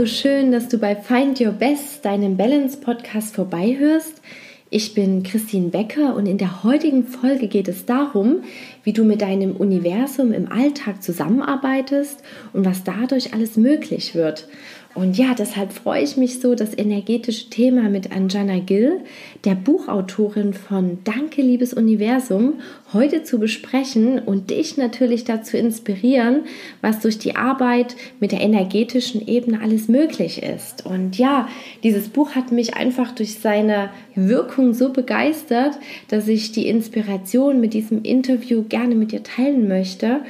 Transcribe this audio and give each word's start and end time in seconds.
so 0.00 0.06
schön, 0.06 0.50
dass 0.50 0.66
du 0.68 0.78
bei 0.78 0.96
Find 0.96 1.42
Your 1.42 1.52
Best, 1.52 2.06
deinem 2.06 2.38
Balance-Podcast, 2.38 3.34
vorbeihörst. 3.34 4.22
Ich 4.70 4.94
bin 4.94 5.22
Christine 5.22 5.68
Becker 5.68 6.16
und 6.16 6.24
in 6.24 6.38
der 6.38 6.64
heutigen 6.64 7.04
Folge 7.04 7.48
geht 7.48 7.68
es 7.68 7.84
darum, 7.84 8.36
wie 8.82 8.94
du 8.94 9.04
mit 9.04 9.20
deinem 9.20 9.54
Universum 9.54 10.32
im 10.32 10.50
Alltag 10.50 11.02
zusammenarbeitest 11.02 12.22
und 12.54 12.64
was 12.64 12.82
dadurch 12.82 13.34
alles 13.34 13.58
möglich 13.58 14.14
wird. 14.14 14.48
Und 14.94 15.16
ja, 15.16 15.34
deshalb 15.38 15.72
freue 15.72 16.02
ich 16.02 16.16
mich 16.16 16.40
so, 16.40 16.56
das 16.56 16.76
energetische 16.76 17.48
Thema 17.48 17.82
mit 17.82 18.10
Anjana 18.10 18.58
Gill, 18.58 19.00
der 19.44 19.54
Buchautorin 19.54 20.52
von 20.52 20.98
Danke, 21.04 21.42
liebes 21.42 21.72
Universum, 21.72 22.54
heute 22.92 23.22
zu 23.22 23.38
besprechen 23.38 24.18
und 24.18 24.50
dich 24.50 24.76
natürlich 24.76 25.22
dazu 25.22 25.56
inspirieren, 25.56 26.40
was 26.80 26.98
durch 26.98 27.18
die 27.18 27.36
Arbeit 27.36 27.94
mit 28.18 28.32
der 28.32 28.40
energetischen 28.40 29.26
Ebene 29.28 29.60
alles 29.62 29.86
möglich 29.86 30.42
ist. 30.42 30.84
Und 30.84 31.16
ja, 31.16 31.48
dieses 31.84 32.08
Buch 32.08 32.34
hat 32.34 32.50
mich 32.50 32.74
einfach 32.74 33.12
durch 33.12 33.38
seine 33.38 33.90
Wirkung 34.16 34.74
so 34.74 34.92
begeistert, 34.92 35.78
dass 36.08 36.26
ich 36.26 36.50
die 36.50 36.66
Inspiration 36.66 37.60
mit 37.60 37.74
diesem 37.74 38.02
Interview 38.02 38.64
gerne 38.68 38.96
mit 38.96 39.12
dir 39.12 39.22
teilen 39.22 39.68
möchte. 39.68 40.22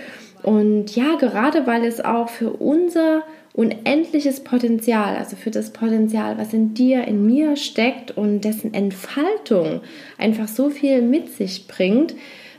Und 0.43 0.95
ja, 0.97 1.17
gerade 1.17 1.67
weil 1.67 1.85
es 1.85 2.01
auch 2.03 2.29
für 2.29 2.51
unser 2.51 3.23
unendliches 3.53 4.41
Potenzial, 4.41 5.17
also 5.17 5.37
für 5.37 5.51
das 5.51 5.73
Potenzial, 5.73 6.39
was 6.39 6.53
in 6.53 6.75
dir, 6.75 7.05
in 7.07 7.27
mir 7.27 7.57
steckt 7.57 8.17
und 8.17 8.43
dessen 8.43 8.75
Entfaltung 8.75 9.81
einfach 10.19 10.49
so 10.49 10.71
viel 10.71 11.03
mit 11.03 11.31
sich 11.31 11.67
bringt, 11.67 12.15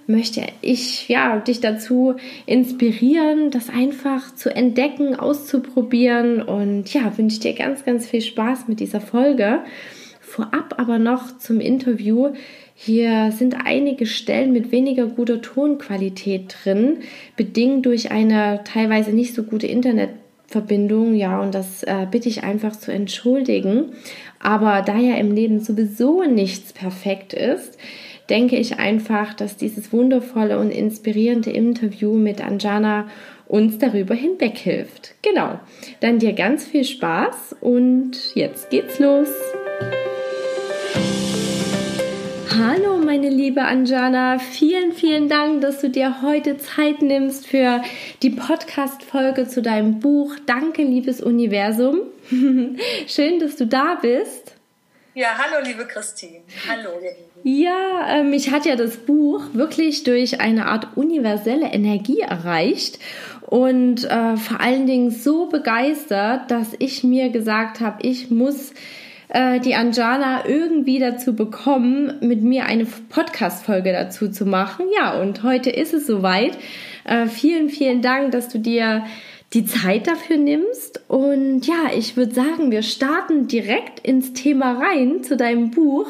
möchte 0.07 0.41
ich 0.61 1.07
ja 1.07 1.39
dich 1.39 1.61
dazu 1.61 2.15
inspirieren, 2.45 3.51
das 3.51 3.69
einfach 3.69 4.35
zu 4.35 4.53
entdecken, 4.53 5.15
auszuprobieren 5.15 6.41
und 6.41 6.93
ja, 6.93 7.17
wünsche 7.17 7.39
dir 7.39 7.53
ganz, 7.53 7.85
ganz 7.85 8.07
viel 8.07 8.21
Spaß 8.21 8.67
mit 8.67 8.79
dieser 8.79 8.99
Folge. 8.99 9.59
Vorab 10.19 10.75
aber 10.77 10.99
noch 10.99 11.37
zum 11.37 11.59
Interview. 11.59 12.33
Hier 12.73 13.31
sind 13.31 13.57
einige 13.65 14.05
Stellen 14.05 14.53
mit 14.53 14.71
weniger 14.71 15.05
guter 15.05 15.41
Tonqualität 15.41 16.55
drin, 16.63 16.99
bedingt 17.35 17.85
durch 17.85 18.11
eine 18.11 18.61
teilweise 18.63 19.11
nicht 19.11 19.35
so 19.35 19.43
gute 19.43 19.67
Internet 19.67 20.09
Verbindung, 20.51 21.15
ja, 21.15 21.41
und 21.41 21.55
das 21.55 21.83
äh, 21.83 22.05
bitte 22.09 22.29
ich 22.29 22.43
einfach 22.43 22.75
zu 22.75 22.91
entschuldigen. 22.91 23.93
Aber 24.39 24.81
da 24.81 24.97
ja 24.97 25.15
im 25.15 25.31
Leben 25.31 25.59
sowieso 25.59 26.23
nichts 26.23 26.73
perfekt 26.73 27.33
ist, 27.33 27.77
denke 28.29 28.57
ich 28.57 28.79
einfach, 28.79 29.33
dass 29.33 29.57
dieses 29.57 29.91
wundervolle 29.91 30.59
und 30.59 30.71
inspirierende 30.71 31.51
Interview 31.51 32.13
mit 32.13 32.43
Anjana 32.43 33.07
uns 33.47 33.77
darüber 33.77 34.15
hinweg 34.15 34.57
hilft. 34.57 35.15
Genau. 35.21 35.59
Dann 35.99 36.19
dir 36.19 36.33
ganz 36.33 36.65
viel 36.65 36.85
Spaß 36.85 37.57
und 37.59 38.35
jetzt 38.35 38.69
geht's 38.69 38.99
los. 38.99 39.29
Liebe 43.51 43.63
Anjana. 43.65 44.39
Vielen, 44.39 44.93
vielen 44.93 45.27
Dank, 45.27 45.59
dass 45.59 45.81
du 45.81 45.89
dir 45.89 46.21
heute 46.21 46.57
Zeit 46.57 47.01
nimmst 47.01 47.45
für 47.45 47.81
die 48.23 48.29
Podcast-Folge 48.29 49.45
zu 49.45 49.61
deinem 49.61 49.99
Buch. 49.99 50.33
Danke, 50.45 50.83
liebes 50.83 51.19
Universum. 51.19 51.99
Schön, 53.07 53.39
dass 53.39 53.57
du 53.57 53.67
da 53.67 53.95
bist. 54.01 54.53
Ja, 55.15 55.37
hallo, 55.37 55.65
liebe 55.67 55.85
Christine. 55.85 56.43
Hallo, 56.69 56.91
ihr 57.03 57.11
Lieben. 57.11 57.61
Ja, 57.61 58.19
äh, 58.19 58.23
mich 58.23 58.51
hat 58.51 58.65
ja 58.65 58.77
das 58.77 58.95
Buch 58.95 59.41
wirklich 59.51 60.03
durch 60.03 60.39
eine 60.39 60.67
Art 60.67 60.95
universelle 60.95 61.73
Energie 61.73 62.21
erreicht 62.21 62.99
und 63.41 64.05
äh, 64.05 64.37
vor 64.37 64.61
allen 64.61 64.87
Dingen 64.87 65.11
so 65.11 65.47
begeistert, 65.47 66.49
dass 66.49 66.69
ich 66.79 67.03
mir 67.03 67.27
gesagt 67.27 67.81
habe, 67.81 67.97
ich 68.01 68.31
muss 68.31 68.71
äh, 69.31 69.59
die 69.59 69.75
Anjana 69.75 70.45
irgendwie 70.45 70.99
dazu 70.99 71.35
bekommen, 71.35 72.13
mit 72.21 72.41
mir 72.43 72.65
eine 72.65 72.85
Podcast-Folge 72.85 73.91
dazu 73.91 74.29
zu 74.29 74.45
machen. 74.45 74.85
Ja, 74.95 75.19
und 75.19 75.43
heute 75.43 75.69
ist 75.69 75.93
es 75.93 76.05
soweit. 76.05 76.57
Äh, 77.05 77.27
vielen, 77.27 77.69
vielen 77.69 78.01
Dank, 78.01 78.31
dass 78.31 78.49
du 78.49 78.59
dir 78.59 79.05
die 79.53 79.65
Zeit 79.65 80.07
dafür 80.07 80.37
nimmst. 80.37 81.01
Und 81.07 81.65
ja, 81.65 81.91
ich 81.95 82.15
würde 82.15 82.33
sagen, 82.33 82.71
wir 82.71 82.83
starten 82.83 83.47
direkt 83.47 83.99
ins 83.99 84.33
Thema 84.33 84.79
rein 84.79 85.23
zu 85.23 85.35
deinem 85.35 85.71
Buch. 85.71 86.07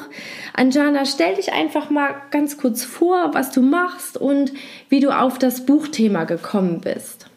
Anjana, 0.53 1.05
stell 1.05 1.35
dich 1.35 1.53
einfach 1.53 1.89
mal 1.89 2.13
ganz 2.29 2.57
kurz 2.57 2.83
vor, 2.83 3.33
was 3.33 3.51
du 3.51 3.61
machst 3.61 4.17
und 4.17 4.51
wie 4.89 4.99
du 4.99 5.09
auf 5.09 5.39
das 5.39 5.65
Buchthema 5.65 6.25
gekommen 6.25 6.81
bist. 6.81 7.30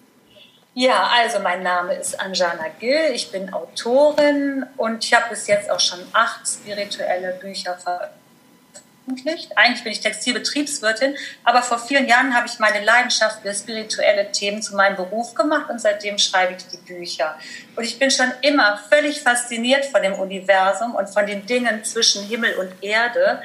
Ja, 0.77 1.09
also 1.23 1.39
mein 1.39 1.63
Name 1.63 1.95
ist 1.95 2.21
Anjana 2.21 2.67
Gill, 2.81 3.13
ich 3.13 3.31
bin 3.31 3.55
Autorin 3.55 4.67
und 4.77 5.05
ich 5.05 5.15
habe 5.15 5.27
bis 5.31 5.47
jetzt 5.47 5.71
auch 5.71 5.79
schon 5.79 6.01
acht 6.13 6.49
spirituelle 6.49 7.35
Bücher 7.35 7.79
veröffentlicht. 7.79 9.57
Eigentlich 9.57 9.85
bin 9.85 9.93
ich 9.93 10.01
Textilbetriebswirtin, 10.01 11.15
aber 11.45 11.63
vor 11.63 11.79
vielen 11.79 12.09
Jahren 12.09 12.35
habe 12.35 12.49
ich 12.49 12.59
meine 12.59 12.85
Leidenschaft 12.85 13.43
für 13.43 13.55
spirituelle 13.55 14.33
Themen 14.33 14.63
zu 14.63 14.75
meinem 14.75 14.97
Beruf 14.97 15.37
gemacht 15.37 15.71
und 15.71 15.81
seitdem 15.81 16.19
schreibe 16.19 16.55
ich 16.55 16.67
die 16.67 16.79
Bücher. 16.79 17.39
Und 17.77 17.85
ich 17.85 18.01
bin 18.01 18.11
schon 18.11 18.33
immer 18.41 18.81
völlig 18.91 19.21
fasziniert 19.21 19.85
von 19.85 20.03
dem 20.03 20.15
Universum 20.15 20.97
und 20.97 21.09
von 21.09 21.25
den 21.25 21.47
Dingen 21.47 21.85
zwischen 21.85 22.25
Himmel 22.25 22.53
und 22.57 22.83
Erde 22.83 23.41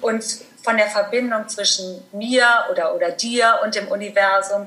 und 0.00 0.24
von 0.64 0.78
der 0.78 0.86
Verbindung 0.86 1.46
zwischen 1.46 2.02
mir 2.12 2.46
oder, 2.70 2.94
oder 2.94 3.10
dir 3.10 3.60
und 3.62 3.74
dem 3.74 3.88
Universum. 3.88 4.66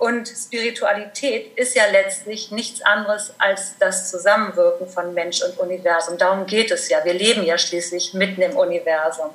Und 0.00 0.28
Spiritualität 0.28 1.58
ist 1.58 1.76
ja 1.76 1.84
letztlich 1.92 2.50
nichts 2.50 2.80
anderes 2.80 3.34
als 3.36 3.74
das 3.78 4.10
Zusammenwirken 4.10 4.88
von 4.88 5.12
Mensch 5.12 5.42
und 5.42 5.58
Universum. 5.58 6.16
Darum 6.16 6.46
geht 6.46 6.70
es 6.70 6.88
ja. 6.88 7.04
Wir 7.04 7.12
leben 7.12 7.44
ja 7.44 7.58
schließlich 7.58 8.14
mitten 8.14 8.40
im 8.40 8.56
Universum. 8.56 9.28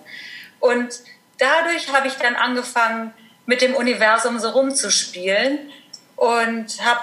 Und 0.59 1.01
dadurch 1.37 1.93
habe 1.93 2.07
ich 2.07 2.15
dann 2.15 2.35
angefangen, 2.35 3.13
mit 3.45 3.61
dem 3.61 3.75
Universum 3.75 4.39
so 4.39 4.49
rumzuspielen 4.49 5.71
und 6.15 6.83
habe 6.83 7.01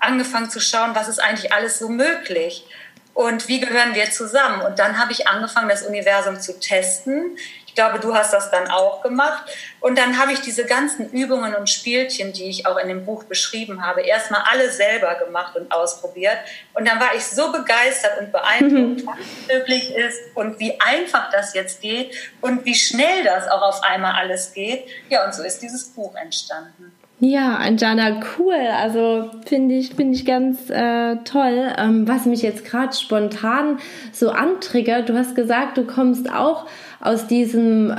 angefangen 0.00 0.48
zu 0.48 0.60
schauen, 0.60 0.94
was 0.94 1.08
ist 1.08 1.18
eigentlich 1.18 1.52
alles 1.52 1.78
so 1.78 1.90
möglich 1.90 2.64
und 3.12 3.48
wie 3.48 3.60
gehören 3.60 3.94
wir 3.94 4.10
zusammen. 4.12 4.62
Und 4.62 4.78
dann 4.78 4.98
habe 4.98 5.12
ich 5.12 5.28
angefangen, 5.28 5.68
das 5.68 5.82
Universum 5.82 6.40
zu 6.40 6.58
testen. 6.58 7.36
Ich 7.74 7.76
glaube, 7.76 7.98
du 7.98 8.14
hast 8.14 8.32
das 8.32 8.52
dann 8.52 8.70
auch 8.70 9.02
gemacht. 9.02 9.50
Und 9.80 9.98
dann 9.98 10.16
habe 10.16 10.32
ich 10.32 10.40
diese 10.40 10.64
ganzen 10.64 11.10
Übungen 11.10 11.56
und 11.56 11.68
Spielchen, 11.68 12.32
die 12.32 12.44
ich 12.44 12.68
auch 12.68 12.76
in 12.76 12.86
dem 12.86 13.04
Buch 13.04 13.24
beschrieben 13.24 13.84
habe, 13.84 14.02
erstmal 14.02 14.42
alle 14.48 14.70
selber 14.70 15.16
gemacht 15.16 15.56
und 15.56 15.72
ausprobiert. 15.72 16.36
Und 16.74 16.86
dann 16.86 17.00
war 17.00 17.16
ich 17.16 17.26
so 17.26 17.50
begeistert 17.50 18.20
und 18.20 18.30
beeindruckt, 18.30 19.02
mhm. 19.02 19.06
was 19.08 19.16
möglich 19.52 19.92
ist 19.92 20.20
und 20.36 20.60
wie 20.60 20.78
einfach 20.78 21.32
das 21.32 21.52
jetzt 21.54 21.82
geht 21.82 22.14
und 22.40 22.64
wie 22.64 22.76
schnell 22.76 23.24
das 23.24 23.48
auch 23.48 23.62
auf 23.62 23.82
einmal 23.82 24.12
alles 24.12 24.52
geht. 24.52 24.84
Ja, 25.08 25.24
und 25.24 25.34
so 25.34 25.42
ist 25.42 25.60
dieses 25.60 25.88
Buch 25.88 26.14
entstanden. 26.14 26.92
Ja, 27.18 27.56
Anjana, 27.56 28.20
cool. 28.38 28.54
Also 28.54 29.30
finde 29.46 29.76
ich, 29.76 29.94
finde 29.94 30.14
ich 30.14 30.24
ganz 30.24 30.68
äh, 30.68 31.16
toll. 31.24 31.72
Ähm, 31.78 32.06
was 32.06 32.26
mich 32.26 32.42
jetzt 32.42 32.64
gerade 32.64 32.94
spontan 32.94 33.78
so 34.12 34.30
antriggert, 34.30 35.08
du 35.08 35.16
hast 35.16 35.34
gesagt, 35.34 35.78
du 35.78 35.86
kommst 35.86 36.30
auch 36.30 36.66
aus 37.04 37.26
diesem 37.26 37.90
äh, 37.90 37.94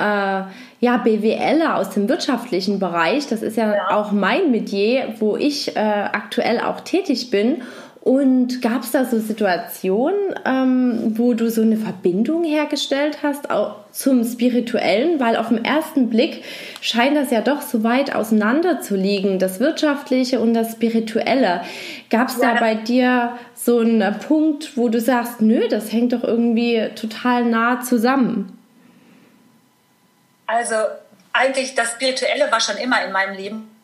ja, 0.79 0.97
BWLer, 0.97 1.77
aus 1.77 1.91
dem 1.91 2.09
wirtschaftlichen 2.09 2.79
Bereich. 2.79 3.27
Das 3.27 3.41
ist 3.41 3.55
ja, 3.55 3.73
ja. 3.73 3.89
auch 3.91 4.11
mein 4.11 4.51
Metier, 4.51 5.13
wo 5.19 5.37
ich 5.37 5.75
äh, 5.75 5.79
aktuell 5.79 6.59
auch 6.59 6.81
tätig 6.81 7.29
bin. 7.29 7.61
Und 8.01 8.61
gab 8.61 8.83
es 8.83 8.91
da 8.91 9.03
so 9.03 9.17
Situationen, 9.17 10.35
ähm, 10.45 11.13
wo 11.17 11.33
du 11.33 11.49
so 11.49 11.63
eine 11.63 11.75
Verbindung 11.75 12.43
hergestellt 12.43 13.19
hast 13.23 13.49
auch 13.49 13.77
zum 13.89 14.23
Spirituellen? 14.23 15.19
Weil 15.19 15.35
auf 15.37 15.49
den 15.49 15.65
ersten 15.65 16.09
Blick 16.09 16.43
scheint 16.81 17.17
das 17.17 17.31
ja 17.31 17.41
doch 17.41 17.63
so 17.63 17.83
weit 17.83 18.13
auseinander 18.13 18.79
zu 18.79 18.95
liegen, 18.95 19.39
das 19.39 19.59
Wirtschaftliche 19.59 20.39
und 20.39 20.53
das 20.53 20.73
Spirituelle. 20.73 21.61
Gab 22.11 22.27
es 22.27 22.39
ja. 22.39 22.53
da 22.53 22.59
bei 22.59 22.75
dir 22.75 23.31
so 23.55 23.79
einen 23.79 24.19
Punkt, 24.19 24.77
wo 24.77 24.89
du 24.89 25.01
sagst, 25.01 25.41
nö, 25.41 25.67
das 25.67 25.91
hängt 25.91 26.13
doch 26.13 26.23
irgendwie 26.23 26.89
total 26.95 27.45
nah 27.45 27.81
zusammen? 27.81 28.55
Also 30.47 30.75
eigentlich 31.33 31.75
das 31.75 31.91
Spirituelle 31.91 32.51
war 32.51 32.59
schon 32.59 32.77
immer 32.77 33.03
in 33.03 33.11
meinem 33.11 33.35
Leben 33.35 33.75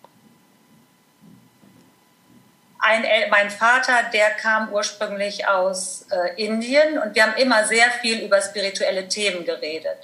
ein, 2.82 3.06
mein 3.30 3.50
Vater, 3.52 4.10
der 4.12 4.32
kam 4.32 4.74
ursprünglich 4.74 5.48
aus 5.48 6.08
äh, 6.12 6.44
Indien 6.44 6.98
und 6.98 7.14
wir 7.16 7.24
haben 7.24 7.36
immer 7.38 7.64
sehr 7.66 7.90
viel 8.02 8.22
über 8.22 8.42
spirituelle 8.42 9.08
Themen 9.08 9.46
geredet. 9.46 9.98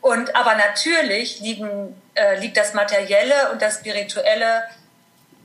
Und 0.00 0.36
aber 0.36 0.54
natürlich 0.54 1.40
liegen, 1.40 2.00
äh, 2.14 2.38
liegt 2.38 2.56
das 2.56 2.72
Materielle 2.72 3.50
und 3.50 3.60
das 3.60 3.76
Spirituelle 3.76 4.62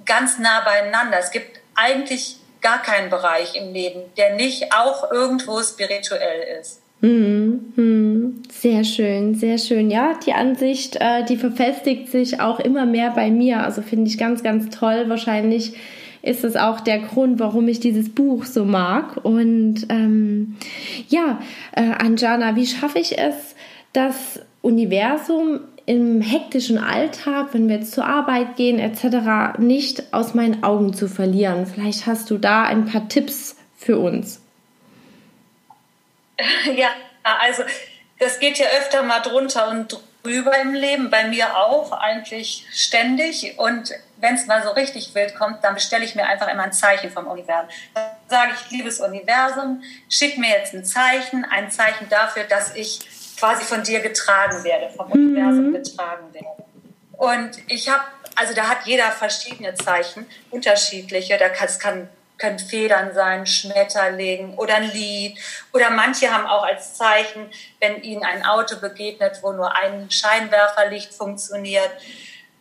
ganz 0.06 0.38
nah 0.38 0.62
beieinander. 0.62 1.18
Es 1.18 1.32
gibt 1.32 1.60
eigentlich 1.76 2.38
gar 2.62 2.82
keinen 2.84 3.10
Bereich 3.10 3.56
im 3.56 3.74
Leben, 3.74 4.14
der 4.16 4.36
nicht 4.36 4.72
auch 4.74 5.12
irgendwo 5.12 5.64
spirituell 5.64 6.60
ist. 6.60 6.82
Mhm, 7.02 7.74
mhm. 7.76 8.44
Sehr 8.50 8.84
schön, 8.84 9.36
sehr 9.36 9.58
schön. 9.58 9.90
Ja, 9.90 10.20
die 10.26 10.34
Ansicht, 10.34 10.98
äh, 11.00 11.24
die 11.24 11.38
verfestigt 11.38 12.10
sich 12.10 12.42
auch 12.42 12.60
immer 12.60 12.86
mehr 12.86 13.12
bei 13.12 13.32
mir. 13.32 13.64
Also 13.64 13.82
finde 13.82 14.10
ich 14.10 14.18
ganz, 14.18 14.44
ganz 14.44 14.70
toll. 14.70 15.06
Wahrscheinlich 15.08 15.74
ist 16.22 16.44
es 16.44 16.58
auch 16.58 16.82
der 16.82 17.00
Grund, 17.00 17.40
warum 17.40 17.68
ich 17.70 17.80
dieses 17.80 18.10
Buch 18.10 18.44
so 18.46 18.66
mag. 18.66 19.24
Und 19.24 19.86
ähm, 19.90 20.58
ja, 21.08 21.40
äh, 21.72 21.92
Anjana, 21.98 22.56
wie 22.58 22.68
schaffe 22.68 23.00
ich 23.00 23.18
es, 23.18 23.56
das 23.94 24.42
Universum 24.62 25.62
im 25.86 26.20
hektischen 26.20 26.78
Alltag, 26.78 27.54
wenn 27.54 27.70
wir 27.70 27.78
jetzt 27.78 27.94
zur 27.94 28.06
Arbeit 28.06 28.58
gehen 28.58 28.78
etc., 28.78 29.58
nicht 29.58 30.14
aus 30.14 30.34
meinen 30.34 30.64
Augen 30.64 30.94
zu 30.94 31.08
verlieren? 31.08 31.66
Vielleicht 31.66 32.06
hast 32.06 32.30
du 32.30 32.38
da 32.38 32.64
ein 32.64 32.84
paar 32.84 33.08
Tipps 33.08 33.56
für 33.78 33.98
uns. 33.98 34.42
Ja, 36.76 36.90
also 37.24 37.64
das 38.20 38.40
geht 38.40 38.58
ja 38.58 38.68
öfter 38.78 39.04
mal 39.04 39.20
drunter 39.20 39.70
und 39.70 40.00
drüber 40.24 40.58
im 40.60 40.74
Leben, 40.74 41.10
bei 41.10 41.24
mir 41.26 41.56
auch 41.56 41.92
eigentlich 41.92 42.66
ständig. 42.72 43.58
Und 43.58 43.92
wenn 44.18 44.36
es 44.36 44.48
mal 44.48 44.64
so 44.64 44.72
richtig 44.72 45.16
wild 45.16 45.36
kommt, 45.36 45.64
dann 45.64 45.76
bestelle 45.76 46.04
ich 46.04 46.16
mir 46.16 46.26
einfach 46.26 46.50
immer 46.50 46.64
ein 46.64 46.74
Zeichen 46.74 47.10
vom 47.12 47.28
Universum. 47.28 47.70
Dann 47.94 48.04
sage 48.28 48.52
ich, 48.56 48.72
liebes 48.72 49.00
Universum, 49.00 49.82
schick 50.10 50.38
mir 50.38 50.50
jetzt 50.50 50.74
ein 50.74 50.84
Zeichen, 50.84 51.46
ein 51.46 51.72
Zeichen 51.72 52.10
dafür, 52.10 52.44
dass 52.44 52.76
ich 52.76 53.00
quasi 53.40 53.64
von 53.64 53.84
dir 53.84 54.02
getragen 54.02 54.64
werde, 54.64 54.90
vom 54.90 55.08
mhm. 55.08 55.14
Universum 55.14 55.74
getragen 55.74 56.34
werde. 56.34 56.64
Und 57.14 57.52
ich 57.68 57.90
habe, 57.90 58.04
also 58.36 58.54
da 58.54 58.68
hat 58.68 58.86
jeder 58.86 59.12
verschiedene 59.12 59.74
Zeichen, 59.76 60.26
unterschiedliche. 60.52 61.38
Da 61.38 61.50
kann, 61.50 61.68
es 61.68 61.80
kann 61.80 62.10
können 62.40 62.58
Federn 62.58 63.14
sein, 63.14 63.46
Schmetterling 63.46 64.56
oder 64.58 64.76
ein 64.76 64.90
Lied. 64.92 65.38
Oder 65.74 65.92
manche 65.92 66.34
haben 66.34 66.48
auch 66.48 66.64
als 66.64 66.96
Zeichen, 66.96 67.52
wenn 67.80 68.02
ihnen 68.02 68.24
ein 68.24 68.46
Auto 68.46 68.78
begegnet, 68.78 69.40
wo 69.42 69.52
nur 69.52 69.76
ein 69.76 70.10
Scheinwerferlicht 70.10 71.14
funktioniert. 71.14 71.92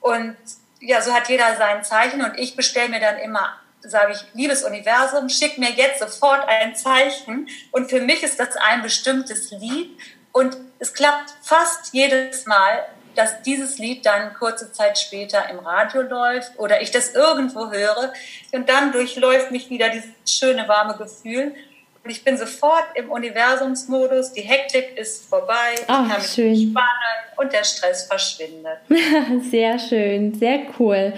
Und 0.01 0.37
ja, 0.81 1.01
so 1.01 1.13
hat 1.15 1.29
jeder 1.29 1.57
sein 1.57 1.85
Zeichen. 1.85 2.23
Und 2.23 2.39
ich 2.39 2.57
bestelle 2.57 2.89
mir 2.89 3.01
dann 3.01 3.19
immer, 3.19 3.57
sage 3.81 4.13
ich, 4.13 4.25
liebes 4.35 4.65
Universum, 4.65 5.29
schick 5.29 5.59
mir 5.59 5.71
jetzt 5.71 6.01
sofort 6.01 6.47
ein 6.49 6.75
Zeichen. 6.75 7.49
Und 7.71 7.89
für 7.89 8.01
mich 8.01 8.23
ist 8.23 8.39
das 8.39 8.57
ein 8.57 8.83
bestimmtes 8.83 9.51
Lied. 9.53 9.99
Und 10.33 10.57
es 10.79 10.93
klappt 10.93 11.33
fast 11.43 11.93
jedes 11.93 12.47
Mal, 12.47 12.87
dass 13.15 13.43
dieses 13.43 13.79
Lied 13.79 14.07
dann 14.07 14.35
kurze 14.35 14.73
Zeit 14.73 14.99
später 14.99 15.49
im 15.51 15.59
Radio 15.59 16.03
läuft 16.03 16.59
oder 16.59 16.81
ich 16.81 16.91
das 16.91 17.15
irgendwo 17.15 17.71
höre 17.71 18.13
und 18.53 18.69
dann 18.69 18.93
durchläuft 18.93 19.51
mich 19.51 19.71
wieder 19.71 19.89
dieses 19.89 20.11
schöne 20.27 20.69
warme 20.69 20.97
Gefühl 20.97 21.55
und 22.05 22.11
ich 22.11 22.25
bin 22.25 22.37
sofort 22.37 22.85
im 22.95 23.11
Universumsmodus, 23.11 24.33
die 24.33 24.43
Hektik 24.43 24.97
ist 24.97 25.27
vorbei, 25.29 25.75
ich 25.75 25.87
kann 25.87 26.09
mich 26.09 26.27
schön. 26.27 26.55
entspannen 26.55 27.19
und 27.37 27.53
der 27.53 27.65
Stress 27.65 28.05
verschwindet. 28.05 28.79
sehr 29.51 29.79
schön, 29.79 30.35
sehr 30.35 30.61
cool. 30.79 31.13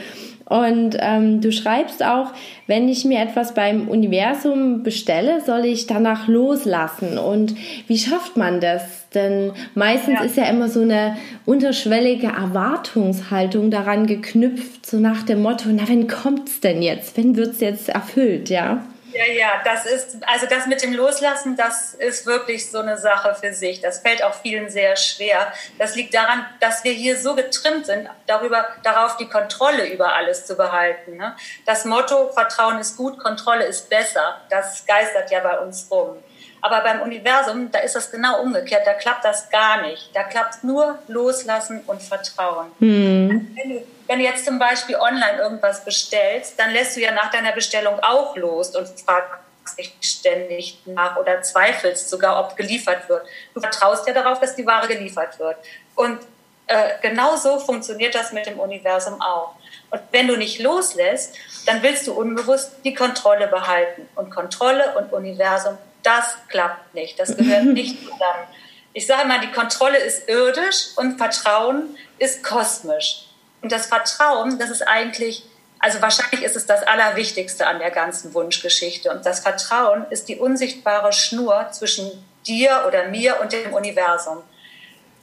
Und 0.50 0.96
ähm, 0.98 1.40
du 1.40 1.52
schreibst 1.52 2.02
auch, 2.02 2.32
wenn 2.66 2.88
ich 2.88 3.04
mir 3.04 3.20
etwas 3.20 3.54
beim 3.54 3.88
Universum 3.88 4.82
bestelle, 4.82 5.40
soll 5.40 5.64
ich 5.64 5.86
danach 5.86 6.26
loslassen. 6.26 7.18
Und 7.18 7.54
wie 7.86 7.98
schafft 7.98 8.36
man 8.36 8.60
das? 8.60 9.08
Denn 9.14 9.52
meistens 9.76 10.18
ja. 10.18 10.24
ist 10.24 10.36
ja 10.36 10.46
immer 10.46 10.68
so 10.68 10.82
eine 10.82 11.16
unterschwellige 11.46 12.26
Erwartungshaltung 12.26 13.70
daran 13.70 14.08
geknüpft, 14.08 14.86
so 14.86 14.96
nach 14.96 15.22
dem 15.22 15.40
Motto, 15.40 15.68
na, 15.72 15.84
wann 15.86 16.08
kommt's 16.08 16.58
denn 16.58 16.82
jetzt? 16.82 17.16
Wann 17.16 17.36
wird's 17.36 17.60
jetzt 17.60 17.88
erfüllt, 17.88 18.50
ja? 18.50 18.84
Ja, 19.12 19.24
ja, 19.26 19.62
das 19.64 19.86
ist, 19.86 20.16
also 20.26 20.46
das 20.46 20.66
mit 20.66 20.82
dem 20.82 20.92
Loslassen, 20.92 21.56
das 21.56 21.94
ist 21.94 22.26
wirklich 22.26 22.70
so 22.70 22.78
eine 22.78 22.96
Sache 22.96 23.34
für 23.34 23.52
sich. 23.52 23.80
Das 23.80 24.00
fällt 24.00 24.22
auch 24.22 24.34
vielen 24.34 24.70
sehr 24.70 24.96
schwer. 24.96 25.52
Das 25.78 25.96
liegt 25.96 26.14
daran, 26.14 26.46
dass 26.60 26.84
wir 26.84 26.92
hier 26.92 27.18
so 27.18 27.34
getrimmt 27.34 27.86
sind, 27.86 28.08
darüber, 28.26 28.68
darauf 28.82 29.16
die 29.16 29.28
Kontrolle 29.28 29.92
über 29.92 30.14
alles 30.14 30.46
zu 30.46 30.54
behalten. 30.54 31.16
Ne? 31.16 31.34
Das 31.66 31.84
Motto, 31.84 32.30
Vertrauen 32.32 32.78
ist 32.78 32.96
gut, 32.96 33.18
Kontrolle 33.18 33.64
ist 33.64 33.90
besser, 33.90 34.40
das 34.48 34.86
geistert 34.86 35.30
ja 35.30 35.40
bei 35.40 35.58
uns 35.58 35.88
rum. 35.90 36.22
Aber 36.62 36.80
beim 36.82 37.02
Universum, 37.02 37.70
da 37.70 37.78
ist 37.78 37.96
das 37.96 38.10
genau 38.10 38.40
umgekehrt. 38.42 38.86
Da 38.86 38.94
klappt 38.94 39.24
das 39.24 39.48
gar 39.50 39.82
nicht. 39.82 40.10
Da 40.14 40.24
klappt 40.24 40.62
nur 40.62 40.98
Loslassen 41.08 41.82
und 41.86 42.02
Vertrauen. 42.02 42.70
Mhm. 42.78 43.54
Wenn, 43.56 43.70
du, 43.70 43.82
wenn, 44.06 44.18
du, 44.18 44.24
jetzt 44.24 44.44
zum 44.44 44.58
Beispiel 44.58 44.96
online 44.96 45.38
irgendwas 45.38 45.84
bestellst, 45.84 46.58
dann 46.58 46.70
lässt 46.70 46.96
du 46.96 47.00
ja 47.00 47.12
nach 47.12 47.30
deiner 47.30 47.52
Bestellung 47.52 47.98
auch 48.02 48.36
los 48.36 48.74
und 48.76 48.88
fragst 49.00 49.78
dich 49.78 49.94
ständig 50.00 50.78
nach 50.84 51.16
oder 51.16 51.42
zweifelst 51.42 52.10
sogar, 52.10 52.38
ob 52.40 52.56
geliefert 52.56 53.08
wird. 53.08 53.24
Du 53.54 53.60
vertraust 53.60 54.06
ja 54.06 54.12
darauf, 54.12 54.40
dass 54.40 54.56
die 54.56 54.66
Ware 54.66 54.88
geliefert 54.88 55.38
wird. 55.38 55.56
Und 55.94 56.18
äh, 56.66 56.90
genau 57.02 57.36
so 57.36 57.58
funktioniert 57.58 58.14
das 58.14 58.32
mit 58.32 58.46
dem 58.46 58.58
Universum 58.58 59.20
auch. 59.20 59.54
Und 59.90 60.02
wenn 60.12 60.28
du 60.28 60.36
nicht 60.36 60.60
loslässt, 60.60 61.36
dann 61.66 61.82
willst 61.82 62.06
du 62.06 62.12
unbewusst 62.12 62.72
die 62.84 62.94
Kontrolle 62.94 63.48
behalten. 63.48 64.08
Und 64.14 64.30
Kontrolle 64.30 64.96
und 64.96 65.12
Universum 65.12 65.78
das 66.02 66.36
klappt 66.48 66.94
nicht. 66.94 67.18
Das 67.18 67.36
gehört 67.36 67.64
nicht 67.64 68.00
zusammen. 68.00 68.46
Ich 68.92 69.06
sage 69.06 69.28
mal, 69.28 69.40
die 69.40 69.52
Kontrolle 69.52 69.98
ist 69.98 70.28
irdisch 70.28 70.88
und 70.96 71.18
Vertrauen 71.18 71.96
ist 72.18 72.42
kosmisch. 72.42 73.26
Und 73.62 73.70
das 73.72 73.86
Vertrauen, 73.86 74.58
das 74.58 74.70
ist 74.70 74.82
eigentlich, 74.82 75.44
also 75.78 76.02
wahrscheinlich 76.02 76.42
ist 76.42 76.56
es 76.56 76.66
das 76.66 76.82
Allerwichtigste 76.82 77.66
an 77.66 77.78
der 77.78 77.90
ganzen 77.90 78.34
Wunschgeschichte. 78.34 79.10
Und 79.10 79.24
das 79.26 79.40
Vertrauen 79.40 80.06
ist 80.10 80.28
die 80.28 80.36
unsichtbare 80.36 81.12
Schnur 81.12 81.68
zwischen 81.70 82.10
dir 82.46 82.84
oder 82.88 83.08
mir 83.08 83.40
und 83.40 83.52
dem 83.52 83.72
Universum. 83.72 84.42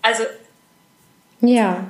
Also 0.01 0.23
ja. 1.41 1.83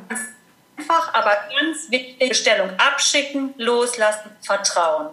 einfach, 0.77 1.13
aber 1.13 1.37
ganz 1.59 1.89
wichtige 1.89 2.33
Stellung 2.33 2.69
abschicken, 2.77 3.53
loslassen, 3.57 4.31
vertrauen. 4.41 5.09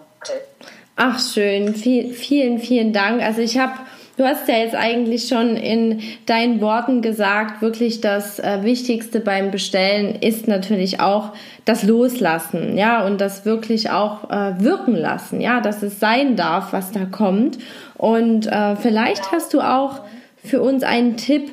Ach 0.97 1.19
schön, 1.19 1.75
viel, 1.75 2.13
vielen, 2.13 2.59
vielen 2.59 2.93
Dank. 2.93 3.21
Also 3.21 3.41
ich 3.41 3.57
habe, 3.57 3.73
du 4.15 4.23
hast 4.23 4.47
ja 4.47 4.59
jetzt 4.59 4.75
eigentlich 4.75 5.27
schon 5.27 5.57
in 5.57 5.99
deinen 6.25 6.61
Worten 6.61 7.01
gesagt, 7.01 7.61
wirklich 7.61 7.99
das 7.99 8.39
äh, 8.39 8.59
Wichtigste 8.63 9.19
beim 9.19 9.51
Bestellen 9.51 10.15
ist 10.15 10.47
natürlich 10.47 11.01
auch 11.01 11.33
das 11.65 11.83
Loslassen, 11.83 12.77
ja, 12.77 13.05
und 13.05 13.19
das 13.19 13.45
wirklich 13.45 13.89
auch 13.89 14.29
äh, 14.29 14.53
wirken 14.61 14.95
lassen, 14.95 15.41
ja, 15.41 15.59
dass 15.59 15.83
es 15.83 15.99
sein 15.99 16.37
darf, 16.37 16.71
was 16.71 16.93
da 16.93 17.03
kommt. 17.03 17.57
Und 17.97 18.47
äh, 18.47 18.77
vielleicht 18.77 19.33
hast 19.33 19.53
du 19.53 19.59
auch 19.59 19.99
für 20.45 20.61
uns 20.61 20.83
einen 20.83 21.17
Tipp, 21.17 21.51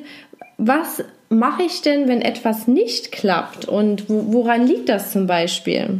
was 0.57 1.03
mache 1.27 1.63
ich 1.63 1.81
denn, 1.81 2.07
wenn 2.07 2.21
etwas 2.21 2.69
nicht 2.69 3.11
klappt 3.11 3.65
und 3.65 4.05
woran 4.07 4.65
liegt 4.65 4.87
das 4.87 5.11
zum 5.11 5.27
Beispiel? 5.27 5.99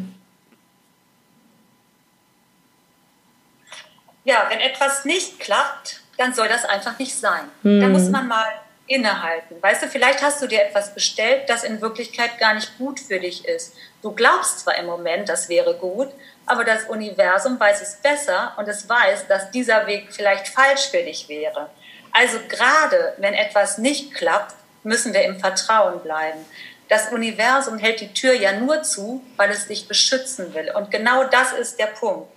Ja, 4.24 4.48
wenn 4.50 4.60
etwas 4.60 5.06
nicht 5.06 5.40
klappt, 5.40 6.02
dann 6.18 6.34
soll 6.34 6.48
das 6.48 6.66
einfach 6.66 6.98
nicht 7.00 7.16
sein. 7.16 7.50
Mhm. 7.64 7.82
Da 7.82 7.88
muss 7.88 8.10
man 8.10 8.28
mal 8.28 8.48
innehalten. 8.88 9.62
Weißt 9.62 9.84
du, 9.84 9.88
vielleicht 9.88 10.22
hast 10.22 10.42
du 10.42 10.48
dir 10.48 10.62
etwas 10.64 10.94
bestellt, 10.94 11.50
das 11.50 11.64
in 11.64 11.82
Wirklichkeit 11.82 12.38
gar 12.40 12.54
nicht 12.54 12.78
gut 12.78 13.00
für 13.00 13.20
dich 13.20 13.46
ist. 13.46 13.74
Du 14.02 14.12
glaubst 14.12 14.60
zwar 14.60 14.78
im 14.78 14.86
Moment, 14.86 15.30
das 15.30 15.48
wäre 15.48 15.76
gut, 15.76 16.10
aber 16.46 16.66
das 16.66 16.86
Universum 16.86 17.60
weiß 17.60 17.82
es 17.82 17.96
besser 17.96 18.54
und 18.58 18.68
es 18.68 18.88
weiß, 18.88 19.28
dass 19.28 19.52
dieser 19.52 19.88
Weg 19.88 20.08
vielleicht 20.12 20.50
falsch 20.50 20.90
für 20.92 21.02
dich 21.02 21.30
wäre. 21.30 21.70
Also 22.12 22.38
gerade 22.50 23.14
wenn 23.18 23.34
etwas 23.34 23.78
nicht 23.78 24.14
klappt, 24.14 24.54
müssen 24.84 25.14
wir 25.14 25.24
im 25.24 25.40
Vertrauen 25.40 26.02
bleiben. 26.02 26.46
Das 26.90 27.12
Universum 27.12 27.78
hält 27.80 28.02
die 28.02 28.14
Tür 28.14 28.34
ja 28.34 28.52
nur 28.52 28.84
zu, 28.84 29.24
weil 29.38 29.50
es 29.50 29.68
dich 29.68 29.88
beschützen 29.88 30.54
will. 30.54 30.72
Und 30.76 30.92
genau 30.92 31.24
das 31.24 31.54
ist 31.54 31.80
der 31.80 31.88
Punkt. 31.88 32.28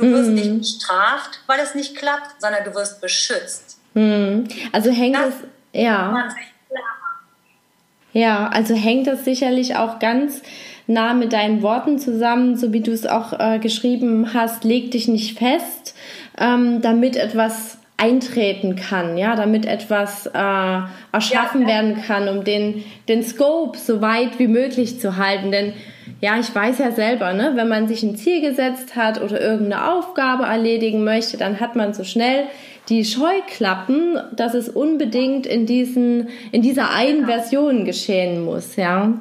Du 0.00 0.10
wirst 0.10 0.30
mhm. 0.30 0.34
nicht 0.34 0.58
bestraft, 0.58 1.40
weil 1.46 1.60
es 1.60 1.74
nicht 1.74 1.96
klappt, 1.96 2.40
sondern 2.40 2.64
du 2.64 2.74
wirst 2.74 3.00
beschützt. 3.00 3.78
Mhm. 3.94 4.48
Also 4.72 4.90
hängt 4.90 5.16
das 5.16 5.34
es, 5.72 5.80
ja. 5.80 6.28
Ja, 8.12 8.48
also 8.48 8.74
hängt 8.74 9.06
das 9.06 9.24
sicherlich 9.24 9.76
auch 9.76 10.00
ganz 10.00 10.42
nah 10.86 11.14
mit 11.14 11.32
deinen 11.32 11.62
Worten 11.62 11.98
zusammen, 11.98 12.56
so 12.56 12.72
wie 12.72 12.80
du 12.80 12.90
es 12.90 13.06
auch 13.06 13.38
äh, 13.38 13.60
geschrieben 13.60 14.34
hast, 14.34 14.64
leg 14.64 14.90
dich 14.90 15.06
nicht 15.06 15.38
fest, 15.38 15.94
ähm, 16.36 16.82
damit 16.82 17.16
etwas 17.16 17.78
eintreten 17.96 18.76
kann, 18.76 19.18
ja, 19.18 19.36
damit 19.36 19.66
etwas 19.66 20.26
äh, 20.26 20.78
erschaffen 21.12 21.62
ja, 21.62 21.68
werden 21.68 22.02
kann, 22.02 22.28
um 22.28 22.44
den, 22.44 22.82
den 23.08 23.22
Scope 23.22 23.78
so 23.78 24.00
weit 24.00 24.38
wie 24.38 24.48
möglich 24.48 24.98
zu 24.98 25.16
halten. 25.16 25.52
Denn 25.52 25.74
ja, 26.20 26.38
ich 26.38 26.54
weiß 26.54 26.78
ja 26.78 26.92
selber, 26.92 27.32
ne, 27.32 27.52
wenn 27.54 27.68
man 27.68 27.88
sich 27.88 28.02
ein 28.02 28.16
Ziel 28.16 28.40
gesetzt 28.42 28.94
hat 28.94 29.20
oder 29.20 29.40
irgendeine 29.40 29.92
Aufgabe 29.92 30.44
erledigen 30.44 31.02
möchte, 31.02 31.38
dann 31.38 31.60
hat 31.60 31.76
man 31.76 31.94
so 31.94 32.04
schnell 32.04 32.46
die 32.88 33.04
Scheuklappen, 33.04 34.20
dass 34.32 34.54
es 34.54 34.68
unbedingt 34.68 35.46
in 35.46 35.64
diesen, 35.64 36.28
in 36.52 36.60
dieser 36.60 36.90
einen 36.90 37.26
Version 37.26 37.84
geschehen 37.84 38.44
muss, 38.44 38.76
ja. 38.76 39.14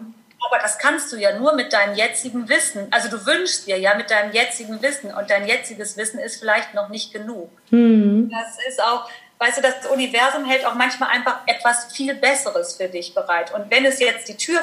Aber 0.50 0.62
das 0.62 0.79
kannst 0.79 1.13
du 1.13 1.18
ja 1.18 1.38
nur 1.38 1.53
mit 1.53 1.72
deinem 1.72 1.96
jetzigen 1.96 2.50
Wissen. 2.50 2.88
Also 2.91 3.10
du 3.10 3.25
wünschst 3.25 3.68
dir 3.68 3.77
ja 3.77 3.94
mit 3.96 4.10
deinem 4.10 4.32
jetzigen 4.32 4.82
Wissen 4.82 5.13
und 5.13 5.29
dein 5.29 5.48
jetziges 5.48 5.96
Wissen 5.96 6.20
ist 6.20 6.39
vielleicht 6.39 6.74
noch 6.74 6.89
nicht 6.89 7.13
genug. 7.13 7.50
Mhm. 7.70 8.32
Das 8.32 8.58
ist 8.68 8.82
auch, 8.82 9.08
weißt 9.38 9.60
du, 9.60 9.62
das 9.62 9.86
Universum 9.91 10.46
hält 10.46 10.65
auch 10.65 10.75
manchmal 10.75 11.10
einfach 11.10 11.41
etwas 11.46 11.94
viel 11.94 12.15
Besseres 12.15 12.75
für 12.75 12.88
dich 12.88 13.13
bereit. 13.13 13.53
Und 13.53 13.70
wenn 13.70 13.86
es 13.86 14.00
jetzt 14.00 14.27
die 14.27 14.38
Tür 14.38 14.60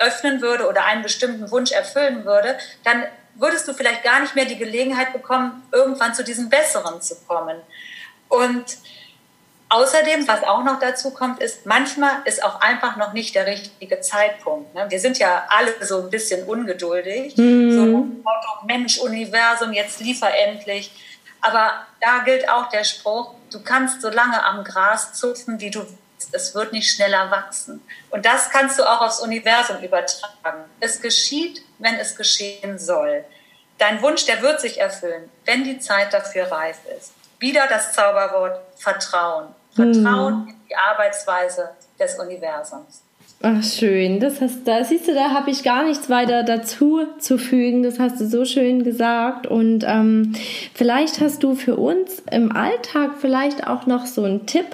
öffnen 0.00 0.40
würde 0.40 0.68
oder 0.68 0.84
einen 0.84 1.02
bestimmten 1.02 1.50
Wunsch 1.50 1.72
erfüllen 1.72 2.24
würde, 2.24 2.58
dann 2.84 3.04
würdest 3.34 3.68
du 3.68 3.72
vielleicht 3.72 4.02
gar 4.02 4.20
nicht 4.20 4.34
mehr 4.34 4.44
die 4.44 4.58
Gelegenheit 4.58 5.12
bekommen, 5.12 5.62
irgendwann 5.72 6.14
zu 6.14 6.24
diesem 6.24 6.48
Besseren 6.48 7.00
zu 7.00 7.14
kommen. 7.26 7.56
Und 8.28 8.78
Außerdem, 9.72 10.26
was 10.26 10.42
auch 10.42 10.64
noch 10.64 10.80
dazu 10.80 11.12
kommt, 11.12 11.40
ist, 11.40 11.64
manchmal 11.64 12.22
ist 12.24 12.42
auch 12.42 12.60
einfach 12.60 12.96
noch 12.96 13.12
nicht 13.12 13.36
der 13.36 13.46
richtige 13.46 14.00
Zeitpunkt. 14.00 14.74
Ne? 14.74 14.86
Wir 14.88 14.98
sind 14.98 15.16
ja 15.20 15.44
alle 15.48 15.72
so 15.86 16.02
ein 16.02 16.10
bisschen 16.10 16.42
ungeduldig. 16.42 17.36
Mm. 17.36 17.70
So 17.70 17.86
Motto, 17.86 18.66
Mensch, 18.66 18.98
Universum, 18.98 19.72
jetzt 19.72 20.00
liefer 20.00 20.28
endlich. 20.36 20.90
Aber 21.40 21.86
da 22.00 22.24
gilt 22.24 22.48
auch 22.48 22.68
der 22.68 22.82
Spruch, 22.82 23.34
du 23.52 23.62
kannst 23.62 24.02
so 24.02 24.10
lange 24.10 24.44
am 24.44 24.64
Gras 24.64 25.12
zupfen, 25.12 25.60
wie 25.60 25.70
du 25.70 25.80
willst. 25.80 25.99
Es 26.32 26.54
wird 26.54 26.72
nicht 26.72 26.90
schneller 26.90 27.30
wachsen. 27.30 27.82
Und 28.10 28.26
das 28.26 28.50
kannst 28.50 28.78
du 28.78 28.84
auch 28.84 29.00
aufs 29.00 29.20
Universum 29.20 29.78
übertragen. 29.82 30.64
Es 30.80 31.00
geschieht, 31.00 31.62
wenn 31.78 31.94
es 31.96 32.16
geschehen 32.16 32.78
soll. 32.78 33.24
Dein 33.78 34.02
Wunsch, 34.02 34.26
der 34.26 34.42
wird 34.42 34.60
sich 34.60 34.78
erfüllen, 34.78 35.30
wenn 35.46 35.64
die 35.64 35.78
Zeit 35.78 36.12
dafür 36.12 36.52
reif 36.52 36.78
ist. 36.98 37.12
Wieder 37.38 37.66
das 37.68 37.92
Zauberwort 37.92 38.60
Vertrauen. 38.76 39.54
Vertrauen 39.74 40.42
hm. 40.42 40.48
in 40.48 40.66
die 40.68 40.76
Arbeitsweise 40.76 41.70
des 41.98 42.18
Universums. 42.18 43.02
Ach, 43.42 43.64
schön. 43.64 44.20
Das 44.20 44.42
hast, 44.42 44.68
da 44.68 44.84
siehst 44.84 45.08
du, 45.08 45.14
da 45.14 45.30
habe 45.30 45.50
ich 45.50 45.62
gar 45.62 45.86
nichts 45.86 46.10
weiter 46.10 46.42
dazu 46.42 47.00
zu 47.18 47.38
fügen. 47.38 47.82
Das 47.82 47.98
hast 47.98 48.20
du 48.20 48.26
so 48.26 48.44
schön 48.44 48.84
gesagt. 48.84 49.46
Und 49.46 49.82
ähm, 49.88 50.32
vielleicht 50.74 51.22
hast 51.22 51.42
du 51.42 51.54
für 51.54 51.76
uns 51.76 52.22
im 52.30 52.52
Alltag 52.52 53.12
vielleicht 53.18 53.66
auch 53.66 53.86
noch 53.86 54.04
so 54.04 54.24
einen 54.24 54.44
Tipp, 54.44 54.66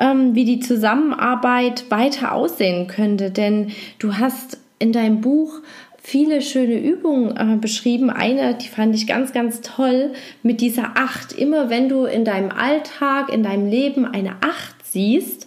ähm, 0.00 0.34
wie 0.34 0.44
die 0.44 0.58
Zusammenarbeit 0.58 1.92
weiter 1.92 2.32
aussehen 2.32 2.88
könnte. 2.88 3.30
Denn 3.30 3.70
du 4.00 4.16
hast 4.16 4.58
in 4.80 4.92
deinem 4.92 5.20
Buch 5.20 5.60
viele 6.02 6.42
schöne 6.42 6.80
Übungen 6.80 7.36
äh, 7.36 7.56
beschrieben. 7.56 8.10
Eine, 8.10 8.56
die 8.56 8.66
fand 8.66 8.96
ich 8.96 9.06
ganz, 9.06 9.32
ganz 9.32 9.60
toll 9.60 10.10
mit 10.42 10.60
dieser 10.60 10.96
Acht. 10.96 11.34
Immer 11.34 11.70
wenn 11.70 11.88
du 11.88 12.04
in 12.04 12.24
deinem 12.24 12.50
Alltag, 12.50 13.32
in 13.32 13.44
deinem 13.44 13.70
Leben 13.70 14.06
eine 14.06 14.32
Acht 14.40 14.74
siehst, 14.82 15.46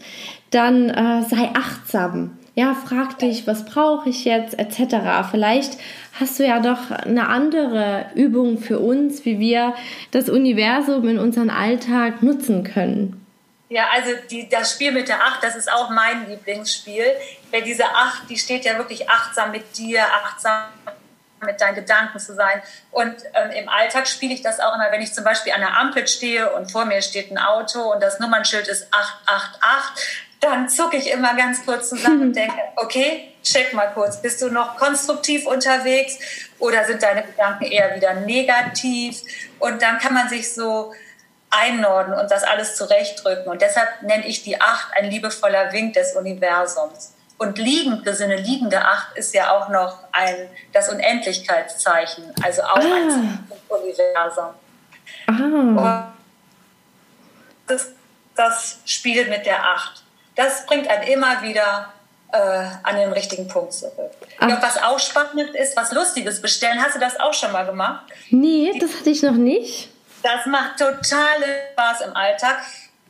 dann 0.51 0.89
äh, 0.89 1.23
sei 1.23 1.49
achtsam. 1.53 2.37
Ja, 2.61 2.75
frag 2.75 3.17
dich, 3.17 3.47
was 3.47 3.65
brauche 3.65 4.07
ich 4.07 4.23
jetzt, 4.23 4.59
etc. 4.59 5.27
Vielleicht 5.31 5.79
hast 6.19 6.37
du 6.37 6.45
ja 6.45 6.59
doch 6.59 6.91
eine 6.91 7.27
andere 7.27 8.11
Übung 8.13 8.59
für 8.59 8.77
uns, 8.77 9.25
wie 9.25 9.39
wir 9.39 9.73
das 10.11 10.29
Universum 10.29 11.07
in 11.07 11.17
unserem 11.17 11.49
Alltag 11.49 12.21
nutzen 12.21 12.63
können. 12.63 13.25
Ja, 13.69 13.85
also 13.91 14.11
die, 14.29 14.47
das 14.47 14.73
Spiel 14.73 14.91
mit 14.91 15.07
der 15.07 15.23
Acht, 15.23 15.43
das 15.43 15.55
ist 15.55 15.73
auch 15.73 15.89
mein 15.89 16.29
Lieblingsspiel. 16.29 17.05
Weil 17.49 17.63
diese 17.63 17.85
Acht, 17.85 18.29
die 18.29 18.37
steht 18.37 18.63
ja 18.63 18.77
wirklich 18.77 19.09
achtsam 19.09 19.49
mit 19.49 19.75
dir, 19.75 20.03
achtsam 20.03 20.65
mit 21.43 21.59
deinen 21.59 21.73
Gedanken 21.73 22.19
zu 22.19 22.35
sein. 22.35 22.61
Und 22.91 23.15
ähm, 23.33 23.49
im 23.57 23.69
Alltag 23.69 24.07
spiele 24.07 24.35
ich 24.35 24.43
das 24.43 24.59
auch 24.59 24.75
immer, 24.75 24.91
wenn 24.91 25.01
ich 25.01 25.13
zum 25.13 25.23
Beispiel 25.23 25.53
an 25.53 25.61
der 25.61 25.79
Ampel 25.79 26.07
stehe 26.07 26.51
und 26.51 26.71
vor 26.71 26.85
mir 26.85 27.01
steht 27.01 27.31
ein 27.31 27.39
Auto 27.39 27.91
und 27.91 28.03
das 28.03 28.19
Nummernschild 28.19 28.67
ist 28.67 28.87
888, 28.93 30.27
dann 30.41 30.67
zucke 30.67 30.97
ich 30.97 31.09
immer 31.09 31.35
ganz 31.35 31.65
kurz 31.65 31.89
zusammen 31.89 32.23
und 32.23 32.35
denke, 32.35 32.55
okay, 32.75 33.31
check 33.43 33.73
mal 33.73 33.91
kurz, 33.93 34.21
bist 34.21 34.41
du 34.41 34.49
noch 34.49 34.77
konstruktiv 34.77 35.45
unterwegs 35.45 36.17
oder 36.59 36.83
sind 36.83 37.01
deine 37.01 37.23
Gedanken 37.23 37.65
eher 37.65 37.95
wieder 37.95 38.15
negativ? 38.15 39.21
Und 39.59 39.81
dann 39.81 39.99
kann 39.99 40.13
man 40.13 40.27
sich 40.27 40.53
so 40.53 40.93
einnorden 41.51 42.13
und 42.13 42.31
das 42.31 42.43
alles 42.43 42.75
zurechtdrücken. 42.75 43.51
Und 43.51 43.61
deshalb 43.61 44.01
nenne 44.01 44.25
ich 44.25 44.43
die 44.43 44.59
Acht 44.59 44.89
ein 44.97 45.09
liebevoller 45.09 45.71
Wink 45.73 45.93
des 45.93 46.15
Universums. 46.15 47.13
Und 47.37 47.57
liegend, 47.57 48.05
das 48.05 48.21
eine 48.21 48.35
liegende 48.35 48.85
Acht 48.85 49.17
ist 49.17 49.33
ja 49.33 49.51
auch 49.51 49.69
noch 49.69 49.97
ein, 50.11 50.47
das 50.73 50.89
Unendlichkeitszeichen, 50.89 52.33
also 52.43 52.61
auch 52.61 52.77
ah. 52.77 52.79
ein 52.79 53.47
Universum. 53.67 55.77
Ah. 55.77 56.13
Das, 57.67 57.89
das 58.35 58.79
Spiel 58.85 59.27
mit 59.27 59.45
der 59.45 59.65
Acht, 59.65 60.03
das 60.35 60.65
bringt 60.65 60.87
einen 60.87 61.03
immer 61.03 61.41
wieder 61.41 61.91
äh, 62.31 62.37
an 62.37 62.95
den 62.95 63.11
richtigen 63.11 63.47
Punkt 63.47 63.73
zurück. 63.73 64.11
Ja, 64.39 64.61
was 64.61 64.81
auch 64.81 64.99
spannend 64.99 65.53
ist, 65.55 65.75
was 65.75 65.91
Lustiges 65.91 66.41
bestellen. 66.41 66.81
Hast 66.81 66.95
du 66.95 66.99
das 66.99 67.19
auch 67.19 67.33
schon 67.33 67.51
mal 67.51 67.65
gemacht? 67.65 68.05
Nee, 68.29 68.71
das 68.79 68.95
hatte 68.97 69.09
ich 69.09 69.21
noch 69.21 69.33
nicht. 69.33 69.89
Das 70.23 70.45
macht 70.45 70.77
totale 70.77 71.45
Spaß 71.73 72.01
im 72.01 72.15
Alltag. 72.15 72.61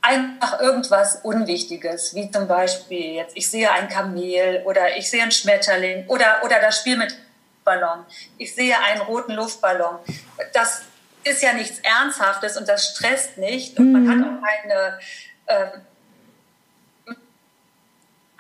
Einfach 0.02 0.60
irgendwas 0.60 1.18
Unwichtiges, 1.22 2.16
wie 2.16 2.32
zum 2.32 2.48
Beispiel 2.48 3.16
jetzt, 3.16 3.38
ich 3.38 3.50
sehe 3.50 3.72
ein 3.72 3.88
Kamel 3.88 4.64
oder 4.66 4.98
ich 4.98 5.10
sehe 5.10 5.22
einen 5.22 5.32
Schmetterling 5.32 6.08
oder, 6.08 6.42
oder 6.44 6.60
das 6.60 6.80
Spiel 6.80 6.98
mit 6.98 7.16
Ballon. 7.64 8.06
Ich 8.40 8.56
sehe 8.56 8.76
einen 8.80 9.02
roten 9.02 9.34
Luftballon. 9.34 10.00
Das 10.54 10.82
ist 11.24 11.44
ja 11.44 11.54
nichts 11.54 11.80
Ernsthaftes 11.80 12.58
und 12.58 12.68
das 12.68 12.96
stresst 12.96 13.38
nicht 13.38 13.78
und 13.78 13.92
man 13.92 14.10
hat 14.10 14.18
mhm. 14.18 14.24
auch 14.24 14.42
keine 14.42 15.00
ähm, 15.48 15.82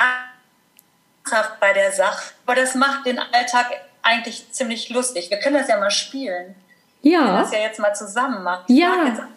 ernsthaft 0.01 1.60
bei 1.60 1.74
der 1.74 1.91
Sache. 1.91 2.34
Aber 2.46 2.55
das 2.55 2.75
macht 2.75 3.05
den 3.05 3.20
Alltag 3.20 3.67
eigentlich 4.01 4.51
ziemlich 4.51 4.89
lustig. 4.89 5.29
Wir 5.29 5.39
können 5.39 5.58
das 5.58 5.67
ja 5.67 5.77
mal 5.77 5.91
spielen. 5.91 6.55
Ja. 7.01 7.25
Wir 7.25 7.41
das 7.41 7.51
ja 7.51 7.60
jetzt 7.60 7.79
mal 7.79 7.93
zusammen 7.93 8.43
machen. 8.43 8.63
Ja. 8.67 9.27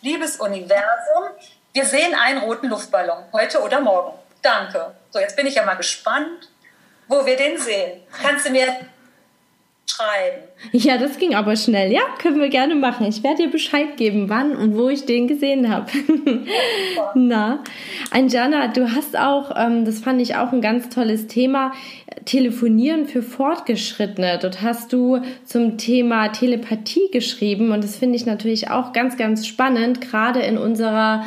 Liebes 0.00 0.36
Universum, 0.36 1.30
wir 1.72 1.84
sehen 1.84 2.14
einen 2.14 2.40
roten 2.40 2.68
Luftballon, 2.68 3.24
heute 3.32 3.62
oder 3.62 3.80
morgen. 3.80 4.18
Danke. 4.42 4.94
So, 5.10 5.18
jetzt 5.18 5.36
bin 5.36 5.46
ich 5.46 5.54
ja 5.54 5.64
mal 5.64 5.74
gespannt, 5.74 6.50
wo 7.08 7.24
wir 7.24 7.36
den 7.36 7.58
sehen. 7.58 8.02
Kannst 8.22 8.46
du 8.46 8.50
mir 8.50 8.76
schreiben. 9.86 10.42
Ja, 10.72 10.98
das 10.98 11.18
ging 11.18 11.34
aber 11.34 11.56
schnell. 11.56 11.92
Ja, 11.92 12.02
können 12.18 12.40
wir 12.40 12.48
gerne 12.48 12.74
machen. 12.74 13.06
Ich 13.06 13.22
werde 13.22 13.44
dir 13.44 13.50
Bescheid 13.50 13.96
geben, 13.96 14.28
wann 14.28 14.56
und 14.56 14.76
wo 14.76 14.88
ich 14.88 15.04
den 15.04 15.28
gesehen 15.28 15.70
habe. 15.72 15.90
Na, 17.14 17.62
Anjana, 18.10 18.68
du 18.68 18.90
hast 18.90 19.16
auch, 19.16 19.52
ähm, 19.56 19.84
das 19.84 20.00
fand 20.00 20.20
ich 20.20 20.36
auch 20.36 20.52
ein 20.52 20.60
ganz 20.60 20.88
tolles 20.88 21.26
Thema, 21.26 21.72
Telefonieren 22.24 23.06
für 23.06 23.22
Fortgeschrittene. 23.22 24.38
Dort 24.40 24.62
hast 24.62 24.92
du 24.92 25.20
zum 25.44 25.76
Thema 25.76 26.28
Telepathie 26.28 27.10
geschrieben 27.12 27.70
und 27.70 27.84
das 27.84 27.96
finde 27.96 28.16
ich 28.16 28.24
natürlich 28.24 28.70
auch 28.70 28.92
ganz, 28.92 29.16
ganz 29.16 29.46
spannend, 29.46 30.00
gerade 30.00 30.40
in 30.40 30.56
unserer 30.56 31.24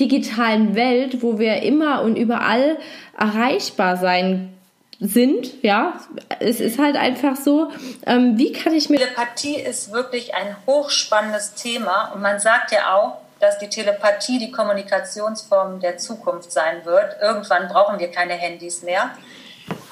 digitalen 0.00 0.74
Welt, 0.74 1.22
wo 1.22 1.38
wir 1.38 1.62
immer 1.62 2.02
und 2.02 2.16
überall 2.16 2.78
erreichbar 3.16 3.96
sein 3.96 4.48
sind. 5.00 5.62
Ja, 5.62 5.98
es 6.40 6.60
ist 6.60 6.78
halt 6.78 6.96
einfach 6.96 7.36
so. 7.36 7.70
Ähm, 8.06 8.38
wie 8.38 8.52
kann 8.52 8.74
ich 8.74 8.90
mir. 8.90 8.98
Telepathie 8.98 9.56
ist 9.56 9.92
wirklich 9.92 10.34
ein 10.34 10.56
hochspannendes 10.66 11.54
Thema 11.54 12.12
und 12.14 12.20
man 12.20 12.38
sagt 12.38 12.72
ja 12.72 12.94
auch, 12.94 13.18
dass 13.40 13.58
die 13.58 13.68
Telepathie 13.68 14.38
die 14.38 14.52
Kommunikationsform 14.52 15.80
der 15.80 15.96
Zukunft 15.96 16.52
sein 16.52 16.84
wird. 16.84 17.16
Irgendwann 17.22 17.68
brauchen 17.68 17.98
wir 17.98 18.10
keine 18.10 18.34
Handys 18.34 18.82
mehr. 18.82 19.10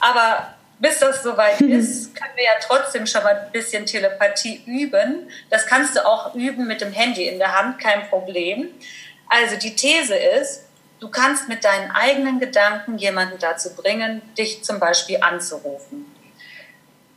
Aber 0.00 0.54
bis 0.78 0.98
das 0.98 1.22
soweit 1.22 1.60
ist, 1.62 2.14
können 2.14 2.36
wir 2.36 2.44
ja 2.44 2.50
trotzdem 2.60 3.06
schon 3.06 3.22
mal 3.22 3.34
ein 3.34 3.52
bisschen 3.52 3.86
Telepathie 3.86 4.62
üben. 4.66 5.30
Das 5.48 5.66
kannst 5.66 5.96
du 5.96 6.06
auch 6.06 6.34
üben 6.34 6.66
mit 6.66 6.82
dem 6.82 6.92
Handy 6.92 7.26
in 7.26 7.38
der 7.38 7.58
Hand, 7.58 7.78
kein 7.80 8.06
Problem. 8.08 8.68
Also 9.28 9.56
die 9.56 9.74
These 9.74 10.14
ist, 10.14 10.67
Du 11.00 11.08
kannst 11.08 11.48
mit 11.48 11.64
deinen 11.64 11.90
eigenen 11.92 12.40
Gedanken 12.40 12.98
jemanden 12.98 13.38
dazu 13.38 13.74
bringen, 13.74 14.22
dich 14.36 14.64
zum 14.64 14.80
Beispiel 14.80 15.22
anzurufen. 15.22 16.06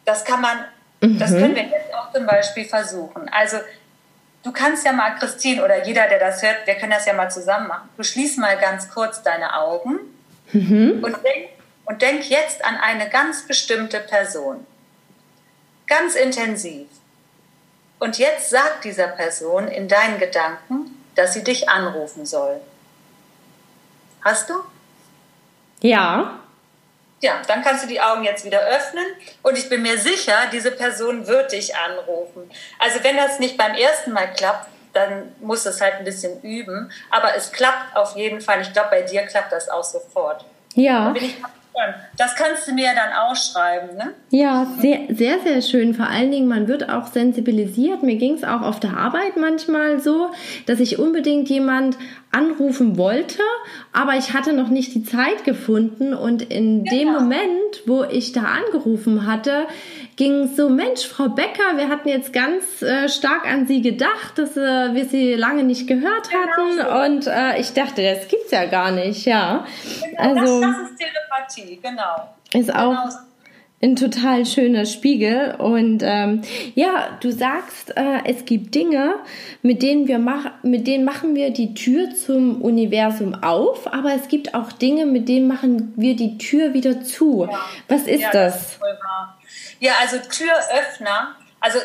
Das 0.05 0.23
kann 0.23 0.41
man, 0.41 0.65
mhm. 1.01 1.17
das 1.17 1.31
können 1.31 1.55
wir 1.55 1.63
jetzt 1.63 1.93
auch 1.93 2.13
zum 2.13 2.25
Beispiel 2.25 2.65
versuchen. 2.65 3.27
Also 3.29 3.57
du 4.43 4.51
kannst 4.51 4.85
ja 4.85 4.91
mal, 4.91 5.15
Christine 5.15 5.63
oder 5.63 5.85
jeder, 5.85 6.07
der 6.07 6.19
das 6.19 6.41
hört, 6.43 6.65
wir 6.65 6.75
können 6.75 6.91
das 6.91 7.05
ja 7.05 7.13
mal 7.13 7.29
zusammen 7.29 7.67
machen. 7.67 7.89
Du 7.97 8.03
schließt 8.03 8.37
mal 8.37 8.57
ganz 8.57 8.89
kurz 8.89 9.23
deine 9.23 9.55
Augen 9.57 9.99
mhm. 10.51 11.03
und, 11.03 11.17
denk, 11.23 11.49
und 11.85 12.01
denk 12.01 12.29
jetzt 12.29 12.63
an 12.63 12.77
eine 12.77 13.09
ganz 13.09 13.47
bestimmte 13.47 13.99
Person. 13.99 14.65
Ganz 15.87 16.15
intensiv. 16.15 16.87
Und 17.99 18.17
jetzt 18.17 18.49
sagt 18.49 18.83
dieser 18.83 19.07
Person 19.07 19.67
in 19.67 19.87
deinen 19.87 20.19
Gedanken, 20.19 21.03
dass 21.15 21.33
sie 21.33 21.43
dich 21.43 21.69
anrufen 21.69 22.25
soll. 22.25 22.61
Hast 24.21 24.49
du? 24.49 24.55
Ja. 25.81 26.39
Ja, 27.21 27.41
dann 27.47 27.63
kannst 27.63 27.83
du 27.83 27.87
die 27.87 28.01
Augen 28.01 28.23
jetzt 28.23 28.45
wieder 28.45 28.61
öffnen 28.61 29.05
und 29.43 29.55
ich 29.57 29.69
bin 29.69 29.83
mir 29.83 29.97
sicher, 29.97 30.33
diese 30.51 30.71
Person 30.71 31.27
wird 31.27 31.51
dich 31.51 31.75
anrufen. 31.75 32.49
Also 32.79 33.03
wenn 33.03 33.15
das 33.15 33.37
nicht 33.37 33.57
beim 33.57 33.75
ersten 33.75 34.11
Mal 34.11 34.33
klappt, 34.33 34.67
dann 34.93 35.35
muss 35.39 35.65
es 35.65 35.79
halt 35.81 35.95
ein 35.95 36.03
bisschen 36.03 36.41
üben. 36.41 36.91
Aber 37.09 37.35
es 37.35 37.51
klappt 37.51 37.95
auf 37.95 38.15
jeden 38.15 38.41
Fall. 38.41 38.61
Ich 38.61 38.73
glaube, 38.73 38.89
bei 38.89 39.01
dir 39.03 39.21
klappt 39.23 39.51
das 39.51 39.69
auch 39.69 39.83
sofort. 39.83 40.45
Ja. 40.73 41.05
Da 41.05 41.11
bin 41.11 41.25
ich 41.25 41.37
das 42.17 42.35
kannst 42.35 42.67
du 42.67 42.73
mir 42.73 42.89
dann 42.95 43.13
ausschreiben, 43.13 43.95
ne? 43.97 44.13
Ja, 44.29 44.67
sehr, 44.79 45.07
sehr, 45.09 45.39
sehr 45.39 45.61
schön. 45.61 45.93
Vor 45.93 46.07
allen 46.07 46.31
Dingen, 46.31 46.47
man 46.47 46.67
wird 46.67 46.89
auch 46.89 47.07
sensibilisiert. 47.07 48.03
Mir 48.03 48.17
ging 48.17 48.35
es 48.35 48.43
auch 48.43 48.61
auf 48.61 48.79
der 48.79 48.97
Arbeit 48.97 49.37
manchmal 49.37 49.99
so, 49.99 50.29
dass 50.65 50.79
ich 50.79 50.99
unbedingt 50.99 51.49
jemand 51.49 51.97
anrufen 52.31 52.97
wollte, 52.97 53.41
aber 53.91 54.15
ich 54.15 54.33
hatte 54.33 54.53
noch 54.53 54.69
nicht 54.69 54.93
die 54.95 55.03
Zeit 55.03 55.43
gefunden 55.43 56.13
und 56.13 56.41
in 56.41 56.83
genau. 56.83 56.95
dem 56.95 57.11
Moment, 57.11 57.83
wo 57.85 58.03
ich 58.03 58.31
da 58.31 58.43
angerufen 58.43 59.25
hatte, 59.25 59.67
ging 60.21 60.55
so, 60.55 60.69
Mensch, 60.69 61.07
Frau 61.07 61.29
Becker, 61.29 61.77
wir 61.77 61.89
hatten 61.89 62.07
jetzt 62.07 62.31
ganz 62.31 62.83
äh, 62.83 63.09
stark 63.09 63.47
an 63.47 63.65
Sie 63.65 63.81
gedacht, 63.81 64.37
dass 64.37 64.55
äh, 64.55 64.93
wir 64.93 65.05
Sie 65.05 65.33
lange 65.33 65.63
nicht 65.63 65.87
gehört 65.87 66.29
hatten 66.31 66.77
genau 66.77 66.95
so. 66.95 67.05
und 67.05 67.25
äh, 67.25 67.59
ich 67.59 67.73
dachte, 67.73 68.03
das 68.03 68.27
gibt's 68.27 68.51
ja 68.51 68.65
gar 68.65 68.91
nicht, 68.91 69.25
ja. 69.25 69.65
Genau, 69.99 70.21
also, 70.21 70.61
das, 70.61 70.75
das 70.75 70.91
ist 70.91 70.99
Telepathie, 70.99 71.79
genau. 71.81 72.35
Ist 72.53 72.71
auch 72.71 72.91
genau 72.91 73.30
ein 73.81 73.95
total 73.95 74.45
schöner 74.45 74.85
Spiegel. 74.85 75.55
Und 75.57 76.01
ähm, 76.03 76.41
ja, 76.75 77.17
du 77.19 77.31
sagst, 77.31 77.95
äh, 77.97 78.19
es 78.25 78.45
gibt 78.45 78.75
Dinge, 78.75 79.15
mit 79.61 79.81
denen 79.81 80.07
wir 80.07 80.19
mach, 80.19 80.51
mit 80.63 80.87
denen 80.87 81.03
machen 81.03 81.35
wir 81.35 81.51
die 81.51 81.73
Tür 81.73 82.13
zum 82.15 82.61
Universum 82.61 83.33
auf, 83.43 83.91
aber 83.91 84.13
es 84.13 84.27
gibt 84.27 84.53
auch 84.53 84.71
Dinge, 84.71 85.05
mit 85.05 85.27
denen 85.27 85.47
machen 85.47 85.93
wir 85.95 86.15
die 86.15 86.37
Tür 86.37 86.73
wieder 86.73 87.03
zu. 87.03 87.47
Ja. 87.49 87.59
Was 87.87 88.03
ist 88.03 88.21
ja, 88.21 88.31
das? 88.31 88.53
das 88.53 88.71
ist 88.71 88.79
ja, 89.79 89.93
also 89.99 90.17
Türöffner. 90.17 91.35
Also 91.59 91.79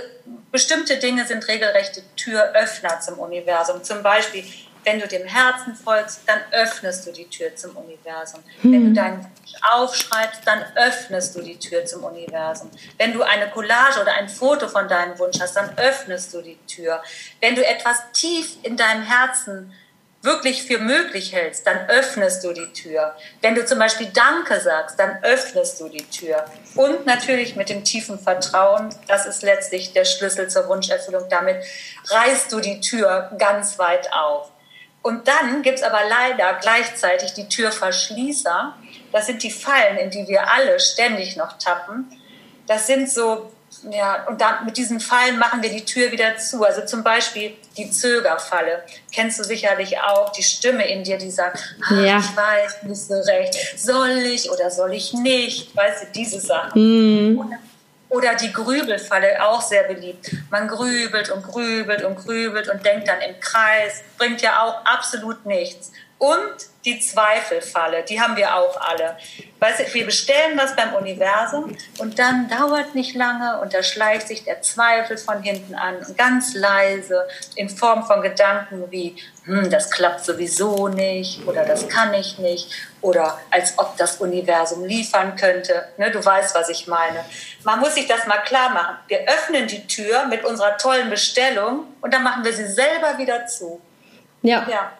bestimmte 0.52 0.96
Dinge 0.96 1.26
sind 1.26 1.46
regelrechte 1.48 2.02
Türöffner 2.16 3.00
zum 3.00 3.18
Universum. 3.18 3.82
Zum 3.82 4.02
Beispiel 4.02 4.42
wenn 4.86 5.00
du 5.00 5.08
dem 5.08 5.26
Herzen 5.26 5.74
folgst, 5.74 6.20
dann 6.26 6.38
öffnest 6.52 7.06
du 7.06 7.12
die 7.12 7.28
Tür 7.28 7.54
zum 7.56 7.76
Universum. 7.76 8.40
Hm. 8.62 8.72
Wenn 8.72 8.84
du 8.86 8.92
deinen 8.92 9.18
Wunsch 9.18 9.52
aufschreibst, 9.72 10.42
dann 10.44 10.64
öffnest 10.76 11.34
du 11.34 11.42
die 11.42 11.58
Tür 11.58 11.84
zum 11.84 12.04
Universum. 12.04 12.70
Wenn 12.96 13.12
du 13.12 13.22
eine 13.22 13.50
Collage 13.50 14.00
oder 14.00 14.14
ein 14.14 14.28
Foto 14.28 14.68
von 14.68 14.86
deinem 14.86 15.18
Wunsch 15.18 15.40
hast, 15.40 15.56
dann 15.56 15.76
öffnest 15.76 16.32
du 16.32 16.40
die 16.40 16.56
Tür. 16.68 17.02
Wenn 17.40 17.56
du 17.56 17.66
etwas 17.66 17.96
tief 18.12 18.58
in 18.62 18.76
deinem 18.76 19.02
Herzen 19.02 19.72
wirklich 20.22 20.62
für 20.62 20.78
möglich 20.78 21.32
hältst, 21.32 21.66
dann 21.66 21.88
öffnest 21.88 22.44
du 22.44 22.52
die 22.52 22.72
Tür. 22.72 23.16
Wenn 23.42 23.56
du 23.56 23.66
zum 23.66 23.80
Beispiel 23.80 24.08
Danke 24.14 24.60
sagst, 24.60 25.00
dann 25.00 25.18
öffnest 25.22 25.80
du 25.80 25.88
die 25.88 26.04
Tür. 26.04 26.44
Und 26.76 27.06
natürlich 27.06 27.56
mit 27.56 27.70
dem 27.70 27.82
tiefen 27.82 28.20
Vertrauen, 28.20 28.94
das 29.08 29.26
ist 29.26 29.42
letztlich 29.42 29.94
der 29.94 30.04
Schlüssel 30.04 30.48
zur 30.48 30.68
Wunscherfüllung. 30.68 31.28
Damit 31.28 31.56
reißt 32.08 32.52
du 32.52 32.60
die 32.60 32.80
Tür 32.80 33.32
ganz 33.36 33.80
weit 33.80 34.12
auf. 34.12 34.52
Und 35.06 35.28
dann 35.28 35.62
gibt 35.62 35.78
es 35.78 35.84
aber 35.84 36.00
leider 36.08 36.58
gleichzeitig 36.60 37.32
die 37.32 37.48
Türverschließer. 37.48 38.74
Das 39.12 39.26
sind 39.26 39.40
die 39.44 39.52
Fallen, 39.52 39.98
in 39.98 40.10
die 40.10 40.26
wir 40.26 40.50
alle 40.50 40.80
ständig 40.80 41.36
noch 41.36 41.58
tappen. 41.58 42.10
Das 42.66 42.88
sind 42.88 43.08
so, 43.08 43.52
ja, 43.88 44.26
und 44.26 44.40
dann 44.40 44.64
mit 44.64 44.76
diesen 44.76 44.98
Fallen 44.98 45.38
machen 45.38 45.62
wir 45.62 45.70
die 45.70 45.84
Tür 45.84 46.10
wieder 46.10 46.36
zu. 46.38 46.64
Also 46.64 46.84
zum 46.84 47.04
Beispiel 47.04 47.54
die 47.76 47.88
Zögerfalle. 47.88 48.82
Kennst 49.14 49.38
du 49.38 49.44
sicherlich 49.44 49.96
auch 50.00 50.32
die 50.32 50.42
Stimme 50.42 50.84
in 50.88 51.04
dir, 51.04 51.18
die 51.18 51.30
sagt, 51.30 51.76
ja. 51.90 52.18
ich 52.18 52.36
weiß 52.36 52.82
nicht 52.82 53.00
so 53.00 53.14
recht, 53.14 53.78
soll 53.78 54.10
ich 54.10 54.50
oder 54.50 54.72
soll 54.72 54.92
ich 54.92 55.12
nicht? 55.12 55.76
Weißt 55.76 56.02
du, 56.02 56.06
diese 56.16 56.40
Sachen. 56.40 57.36
Mhm. 57.36 57.56
Oder 58.08 58.34
die 58.36 58.52
Grübelfalle, 58.52 59.44
auch 59.44 59.60
sehr 59.60 59.82
beliebt. 59.84 60.30
Man 60.50 60.68
grübelt 60.68 61.30
und 61.30 61.42
grübelt 61.42 62.04
und 62.04 62.16
grübelt 62.16 62.68
und 62.68 62.84
denkt 62.84 63.08
dann 63.08 63.20
im 63.20 63.40
Kreis, 63.40 64.04
bringt 64.16 64.42
ja 64.42 64.62
auch 64.62 64.84
absolut 64.84 65.44
nichts. 65.44 65.90
Und 66.18 66.56
die 66.86 67.00
Zweifelfalle, 67.00 68.04
die 68.04 68.20
haben 68.20 68.36
wir 68.36 68.54
auch 68.54 68.80
alle. 68.80 69.16
Weißt 69.58 69.80
du, 69.80 69.94
wir 69.94 70.06
bestellen 70.06 70.56
was 70.56 70.74
beim 70.76 70.94
Universum 70.94 71.76
und 71.98 72.18
dann 72.18 72.48
dauert 72.48 72.94
nicht 72.94 73.14
lange 73.14 73.60
und 73.60 73.74
da 73.74 73.82
schleicht 73.82 74.28
sich 74.28 74.44
der 74.44 74.62
Zweifel 74.62 75.18
von 75.18 75.42
hinten 75.42 75.74
an 75.74 75.96
ganz 76.16 76.54
leise 76.54 77.26
in 77.56 77.68
Form 77.68 78.06
von 78.06 78.22
Gedanken 78.22 78.90
wie, 78.90 79.16
hm, 79.44 79.68
das 79.68 79.90
klappt 79.90 80.24
sowieso 80.24 80.88
nicht 80.88 81.46
oder 81.46 81.64
das 81.64 81.88
kann 81.88 82.14
ich 82.14 82.38
nicht 82.38 82.70
oder 83.00 83.38
als 83.50 83.74
ob 83.78 83.96
das 83.96 84.16
Universum 84.16 84.84
liefern 84.84 85.36
könnte. 85.36 85.88
Ne, 85.96 86.10
du 86.10 86.24
weißt, 86.24 86.54
was 86.54 86.68
ich 86.68 86.86
meine. 86.86 87.24
Man 87.64 87.80
muss 87.80 87.94
sich 87.94 88.06
das 88.06 88.26
mal 88.26 88.38
klar 88.38 88.70
machen. 88.70 88.96
Wir 89.08 89.20
öffnen 89.28 89.66
die 89.66 89.86
Tür 89.86 90.26
mit 90.26 90.44
unserer 90.44 90.78
tollen 90.78 91.10
Bestellung 91.10 91.84
und 92.00 92.14
dann 92.14 92.22
machen 92.22 92.44
wir 92.44 92.52
sie 92.52 92.66
selber 92.66 93.18
wieder 93.18 93.46
zu. 93.46 93.80
Ja. 94.46 94.66
ja. 94.70 94.92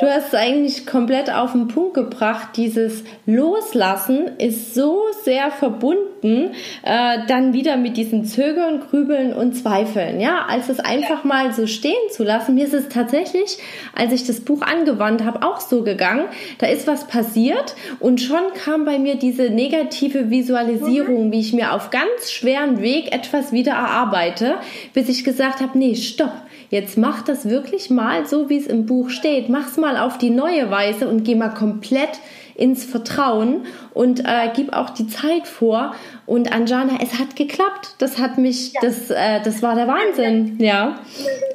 Du 0.00 0.06
hast 0.06 0.28
es 0.28 0.34
eigentlich 0.34 0.86
komplett 0.86 1.30
auf 1.30 1.52
den 1.52 1.68
Punkt 1.68 1.94
gebracht. 1.94 2.50
Dieses 2.56 3.04
Loslassen 3.26 4.38
ist 4.38 4.74
so 4.74 5.02
sehr 5.24 5.50
verbunden 5.50 6.52
äh, 6.82 7.18
dann 7.28 7.52
wieder 7.52 7.76
mit 7.76 7.98
diesen 7.98 8.24
Zögern, 8.24 8.80
Grübeln 8.80 9.34
und 9.34 9.54
Zweifeln. 9.54 10.20
Ja, 10.20 10.46
als 10.48 10.70
es 10.70 10.80
einfach 10.80 11.24
mal 11.24 11.52
so 11.52 11.66
stehen 11.66 12.10
zu 12.10 12.24
lassen. 12.24 12.54
Mir 12.54 12.64
ist 12.64 12.74
es 12.74 12.88
tatsächlich, 12.88 13.58
als 13.94 14.12
ich 14.12 14.26
das 14.26 14.40
Buch 14.40 14.62
angewandt 14.62 15.24
habe, 15.24 15.46
auch 15.46 15.60
so 15.60 15.82
gegangen. 15.82 16.24
Da 16.58 16.66
ist 16.66 16.86
was 16.86 17.06
passiert 17.06 17.74
und 17.98 18.20
schon 18.22 18.52
kam 18.64 18.86
bei 18.86 18.98
mir 18.98 19.16
diese 19.16 19.50
negative 19.50 20.30
Visualisierung, 20.30 21.26
mhm. 21.26 21.32
wie 21.32 21.40
ich 21.40 21.52
mir 21.52 21.72
auf 21.72 21.90
ganz 21.90 22.30
schweren 22.30 22.80
Weg 22.80 23.12
etwas 23.12 23.52
wieder 23.52 23.72
erarbeite, 23.72 24.54
bis 24.94 25.10
ich 25.10 25.24
gesagt 25.24 25.60
habe, 25.60 25.76
nee, 25.76 25.94
stopp 25.94 26.32
Jetzt 26.70 26.96
mach 26.96 27.22
das 27.22 27.48
wirklich 27.48 27.90
mal 27.90 28.26
so, 28.26 28.48
wie 28.48 28.58
es 28.58 28.66
im 28.66 28.86
Buch 28.86 29.10
steht. 29.10 29.48
Mach's 29.48 29.76
mal 29.76 29.98
auf 29.98 30.18
die 30.18 30.30
neue 30.30 30.70
Weise 30.70 31.08
und 31.08 31.24
geh 31.24 31.34
mal 31.34 31.52
komplett 31.52 32.20
ins 32.54 32.84
Vertrauen 32.84 33.66
und 33.92 34.20
äh, 34.20 34.50
gib 34.54 34.72
auch 34.72 34.90
die 34.90 35.08
Zeit 35.08 35.48
vor. 35.48 35.94
Und 36.26 36.52
Anjana, 36.52 36.98
es 37.02 37.18
hat 37.18 37.34
geklappt. 37.34 37.96
Das 37.98 38.18
hat 38.18 38.38
mich, 38.38 38.72
ja. 38.74 38.80
das, 38.82 39.10
äh, 39.10 39.42
das 39.42 39.62
war 39.62 39.74
der 39.74 39.88
Wahnsinn. 39.88 40.58
Ja. 40.60 40.98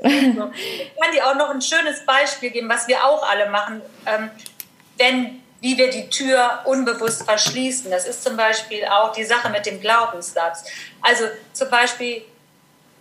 Ich 0.04 0.12
kann 0.36 1.14
dir 1.14 1.28
auch 1.28 1.36
noch 1.36 1.50
ein 1.50 1.62
schönes 1.62 2.06
Beispiel 2.06 2.50
geben, 2.50 2.68
was 2.68 2.88
wir 2.88 3.04
auch 3.06 3.28
alle 3.30 3.50
machen. 3.50 3.82
Ähm, 4.06 4.30
wenn 4.98 5.40
wie 5.62 5.80
wir 5.80 5.90
die 5.90 6.10
Tür 6.12 6.60
unbewusst 6.66 7.24
verschließen. 7.24 7.90
Das 7.90 8.08
ist 8.08 8.24
zum 8.24 8.38
Beispiel 8.38 8.86
auch 8.86 9.14
die 9.14 9.24
Sache 9.24 9.50
mit 9.50 9.66
dem 9.66 9.82
Glaubenssatz. 9.82 10.64
Also 11.02 11.24
zum 11.54 11.72
Beispiel, 11.72 12.22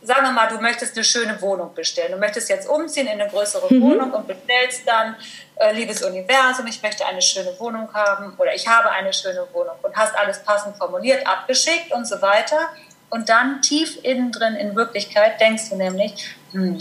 sagen 0.04 0.26
wir 0.26 0.32
mal, 0.32 0.48
du 0.48 0.60
möchtest 0.60 0.96
eine 0.96 1.04
schöne 1.04 1.40
Wohnung 1.40 1.74
bestellen. 1.74 2.12
Du 2.12 2.18
möchtest 2.18 2.48
jetzt 2.50 2.68
umziehen 2.68 3.06
in 3.06 3.20
eine 3.20 3.28
größere 3.28 3.72
mhm. 3.72 3.82
Wohnung 3.82 4.12
und 4.12 4.26
bestellst 4.26 4.86
dann, 4.86 5.16
äh, 5.56 5.72
liebes 5.72 6.02
Universum, 6.02 6.66
ich 6.66 6.82
möchte 6.82 7.06
eine 7.06 7.22
schöne 7.22 7.58
Wohnung 7.58 7.92
haben 7.94 8.34
oder 8.36 8.54
ich 8.54 8.68
habe 8.68 8.90
eine 8.90 9.12
schöne 9.12 9.46
Wohnung 9.52 9.74
und 9.82 9.96
hast 9.96 10.14
alles 10.16 10.42
passend 10.42 10.76
formuliert, 10.76 11.26
abgeschickt 11.26 11.92
und 11.92 12.06
so 12.06 12.20
weiter. 12.20 12.68
Und 13.08 13.28
dann 13.28 13.62
tief 13.62 13.98
innen 14.02 14.30
drin 14.30 14.56
in 14.56 14.76
Wirklichkeit 14.76 15.40
denkst 15.40 15.70
du 15.70 15.76
nämlich, 15.76 16.36
hm, 16.52 16.78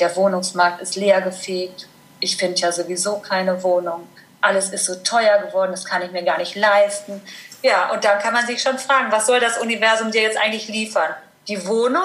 der 0.00 0.14
Wohnungsmarkt 0.16 0.80
ist 0.80 0.96
leergefegt, 0.96 1.86
ich 2.18 2.36
finde 2.36 2.58
ja 2.60 2.72
sowieso 2.72 3.18
keine 3.18 3.62
Wohnung, 3.62 4.08
alles 4.40 4.70
ist 4.70 4.86
so 4.86 4.96
teuer 4.96 5.38
geworden, 5.38 5.70
das 5.70 5.84
kann 5.84 6.02
ich 6.02 6.10
mir 6.10 6.22
gar 6.22 6.38
nicht 6.38 6.54
leisten. 6.56 7.20
Ja, 7.62 7.90
und 7.90 8.04
dann 8.04 8.18
kann 8.18 8.32
man 8.32 8.46
sich 8.46 8.62
schon 8.62 8.78
fragen, 8.78 9.10
was 9.12 9.26
soll 9.26 9.40
das 9.40 9.58
Universum 9.58 10.10
dir 10.10 10.22
jetzt 10.22 10.38
eigentlich 10.38 10.68
liefern? 10.68 11.14
Die 11.48 11.66
Wohnung 11.66 12.02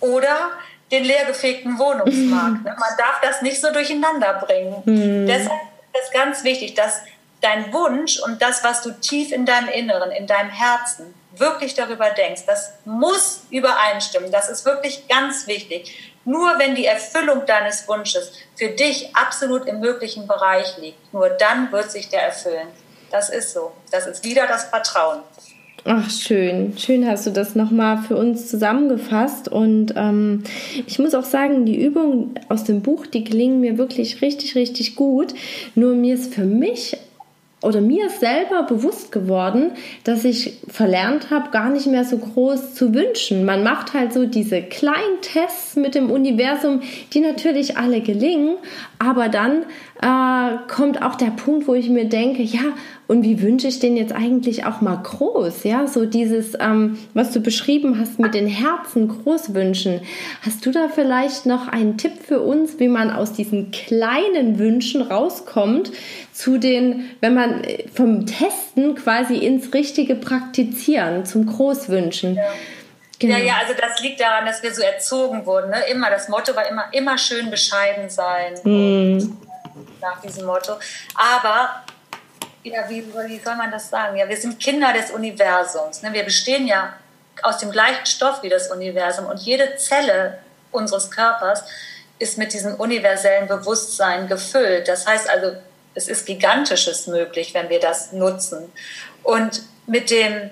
oder 0.00 0.50
den 0.90 1.04
leergefegten 1.04 1.78
Wohnungsmarkt. 1.78 2.64
Ne? 2.64 2.76
Man 2.78 2.96
darf 2.98 3.20
das 3.22 3.42
nicht 3.42 3.60
so 3.60 3.72
durcheinander 3.72 4.34
bringen. 4.34 4.82
Mhm. 4.84 5.26
Deshalb 5.26 5.60
ist 5.92 6.04
es 6.04 6.10
ganz 6.10 6.44
wichtig, 6.44 6.74
dass 6.74 7.00
dein 7.40 7.72
Wunsch 7.72 8.18
und 8.20 8.42
das, 8.42 8.64
was 8.64 8.82
du 8.82 8.90
tief 8.90 9.32
in 9.32 9.46
deinem 9.46 9.68
Inneren, 9.68 10.10
in 10.10 10.26
deinem 10.26 10.50
Herzen 10.50 11.14
wirklich 11.36 11.74
darüber 11.74 12.10
denkst, 12.10 12.42
das 12.46 12.72
muss 12.84 13.42
übereinstimmen. 13.50 14.30
Das 14.30 14.48
ist 14.48 14.64
wirklich 14.64 15.08
ganz 15.08 15.46
wichtig. 15.46 16.12
Nur 16.24 16.58
wenn 16.58 16.74
die 16.74 16.86
Erfüllung 16.86 17.46
deines 17.46 17.88
Wunsches 17.88 18.32
für 18.56 18.68
dich 18.68 19.14
absolut 19.16 19.66
im 19.66 19.80
möglichen 19.80 20.26
Bereich 20.26 20.76
liegt, 20.78 21.12
nur 21.14 21.30
dann 21.30 21.72
wird 21.72 21.90
sich 21.90 22.08
der 22.10 22.22
erfüllen. 22.22 22.68
Das 23.10 23.30
ist 23.30 23.52
so. 23.52 23.72
Das 23.90 24.06
ist 24.06 24.22
wieder 24.24 24.46
das 24.46 24.64
Vertrauen. 24.64 25.22
Ach, 25.84 26.10
schön. 26.10 26.74
Schön 26.76 27.06
hast 27.06 27.26
du 27.26 27.30
das 27.30 27.54
nochmal 27.54 27.98
für 27.98 28.16
uns 28.16 28.48
zusammengefasst. 28.48 29.48
Und 29.48 29.94
ähm, 29.96 30.42
ich 30.86 30.98
muss 30.98 31.14
auch 31.14 31.24
sagen, 31.24 31.64
die 31.64 31.82
Übungen 31.82 32.34
aus 32.48 32.64
dem 32.64 32.82
Buch, 32.82 33.06
die 33.06 33.24
gelingen 33.24 33.60
mir 33.60 33.78
wirklich 33.78 34.20
richtig, 34.20 34.56
richtig 34.56 34.94
gut. 34.94 35.32
Nur 35.74 35.94
mir 35.94 36.14
ist 36.14 36.34
für 36.34 36.44
mich 36.44 36.98
oder 37.62 37.80
mir 37.80 38.08
selber 38.08 38.62
bewusst 38.62 39.12
geworden, 39.12 39.72
dass 40.04 40.24
ich 40.24 40.54
verlernt 40.68 41.30
habe, 41.30 41.50
gar 41.50 41.70
nicht 41.70 41.86
mehr 41.86 42.04
so 42.04 42.16
groß 42.16 42.74
zu 42.74 42.94
wünschen. 42.94 43.44
Man 43.44 43.62
macht 43.62 43.92
halt 43.92 44.12
so 44.12 44.24
diese 44.24 44.62
kleinen 44.62 45.20
Tests 45.20 45.76
mit 45.76 45.94
dem 45.94 46.10
Universum, 46.10 46.80
die 47.12 47.20
natürlich 47.20 47.76
alle 47.76 48.00
gelingen, 48.00 48.56
aber 48.98 49.28
dann 49.28 49.64
äh, 50.02 50.56
kommt 50.68 51.02
auch 51.02 51.14
der 51.16 51.30
Punkt, 51.30 51.68
wo 51.68 51.74
ich 51.74 51.90
mir 51.90 52.06
denke, 52.06 52.42
ja, 52.42 52.60
und 53.06 53.22
wie 53.22 53.42
wünsche 53.42 53.68
ich 53.68 53.80
den 53.80 53.96
jetzt 53.96 54.12
eigentlich 54.12 54.64
auch 54.64 54.80
mal 54.80 54.96
groß? 54.96 55.64
Ja, 55.64 55.86
so 55.86 56.06
dieses, 56.06 56.54
ähm, 56.58 56.98
was 57.12 57.32
du 57.32 57.40
beschrieben 57.40 57.98
hast 58.00 58.18
mit 58.18 58.34
den 58.34 58.46
Herzen 58.46 59.08
groß 59.08 59.52
wünschen. 59.52 60.00
Hast 60.42 60.64
du 60.64 60.70
da 60.70 60.88
vielleicht 60.88 61.44
noch 61.44 61.68
einen 61.68 61.98
Tipp 61.98 62.12
für 62.26 62.40
uns, 62.40 62.78
wie 62.78 62.88
man 62.88 63.10
aus 63.10 63.32
diesen 63.32 63.72
kleinen 63.72 64.58
Wünschen 64.58 65.02
rauskommt 65.02 65.92
zu 66.32 66.56
den, 66.56 67.10
wenn 67.20 67.34
man 67.34 67.64
äh, 67.64 67.84
vom 67.92 68.24
Testen 68.24 68.94
quasi 68.94 69.36
ins 69.36 69.74
richtige 69.74 70.14
Praktizieren, 70.14 71.26
zum 71.26 71.46
Großwünschen? 71.46 72.36
Ja. 72.36 72.42
Genau. 73.18 73.36
Ja, 73.36 73.44
ja, 73.44 73.54
also 73.60 73.74
das 73.78 74.00
liegt 74.00 74.18
daran, 74.18 74.46
dass 74.46 74.62
wir 74.62 74.72
so 74.72 74.80
erzogen 74.80 75.44
wurden. 75.44 75.68
Ne? 75.68 75.82
Immer, 75.90 76.08
das 76.08 76.30
Motto 76.30 76.56
war 76.56 76.66
immer, 76.66 76.84
immer 76.92 77.18
schön 77.18 77.50
bescheiden 77.50 78.08
sein. 78.08 78.54
Mm. 78.64 79.36
Nach 80.00 80.20
diesem 80.20 80.46
Motto. 80.46 80.74
Aber 81.14 81.84
ja, 82.62 82.88
wie, 82.88 83.04
wie 83.06 83.38
soll 83.38 83.56
man 83.56 83.70
das 83.70 83.88
sagen? 83.88 84.16
Ja, 84.16 84.28
wir 84.28 84.36
sind 84.36 84.60
Kinder 84.60 84.92
des 84.92 85.10
Universums. 85.10 86.02
Ne? 86.02 86.12
Wir 86.12 86.24
bestehen 86.24 86.66
ja 86.66 86.94
aus 87.42 87.58
dem 87.58 87.70
gleichen 87.70 88.04
Stoff 88.06 88.42
wie 88.42 88.48
das 88.48 88.70
Universum 88.70 89.26
und 89.26 89.40
jede 89.40 89.76
Zelle 89.76 90.38
unseres 90.70 91.10
Körpers 91.10 91.64
ist 92.18 92.36
mit 92.36 92.52
diesem 92.52 92.74
universellen 92.74 93.48
Bewusstsein 93.48 94.28
gefüllt. 94.28 94.88
Das 94.88 95.06
heißt 95.06 95.28
also, 95.28 95.56
es 95.94 96.06
ist 96.06 96.26
Gigantisches 96.26 97.06
möglich, 97.06 97.54
wenn 97.54 97.68
wir 97.70 97.80
das 97.80 98.12
nutzen. 98.12 98.70
Und 99.22 99.62
mit 99.86 100.10
dem, 100.10 100.50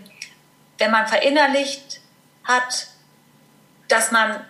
wenn 0.79 0.91
man 0.91 1.07
verinnerlicht 1.07 2.01
hat, 2.45 2.87
dass 3.89 4.11
man 4.11 4.45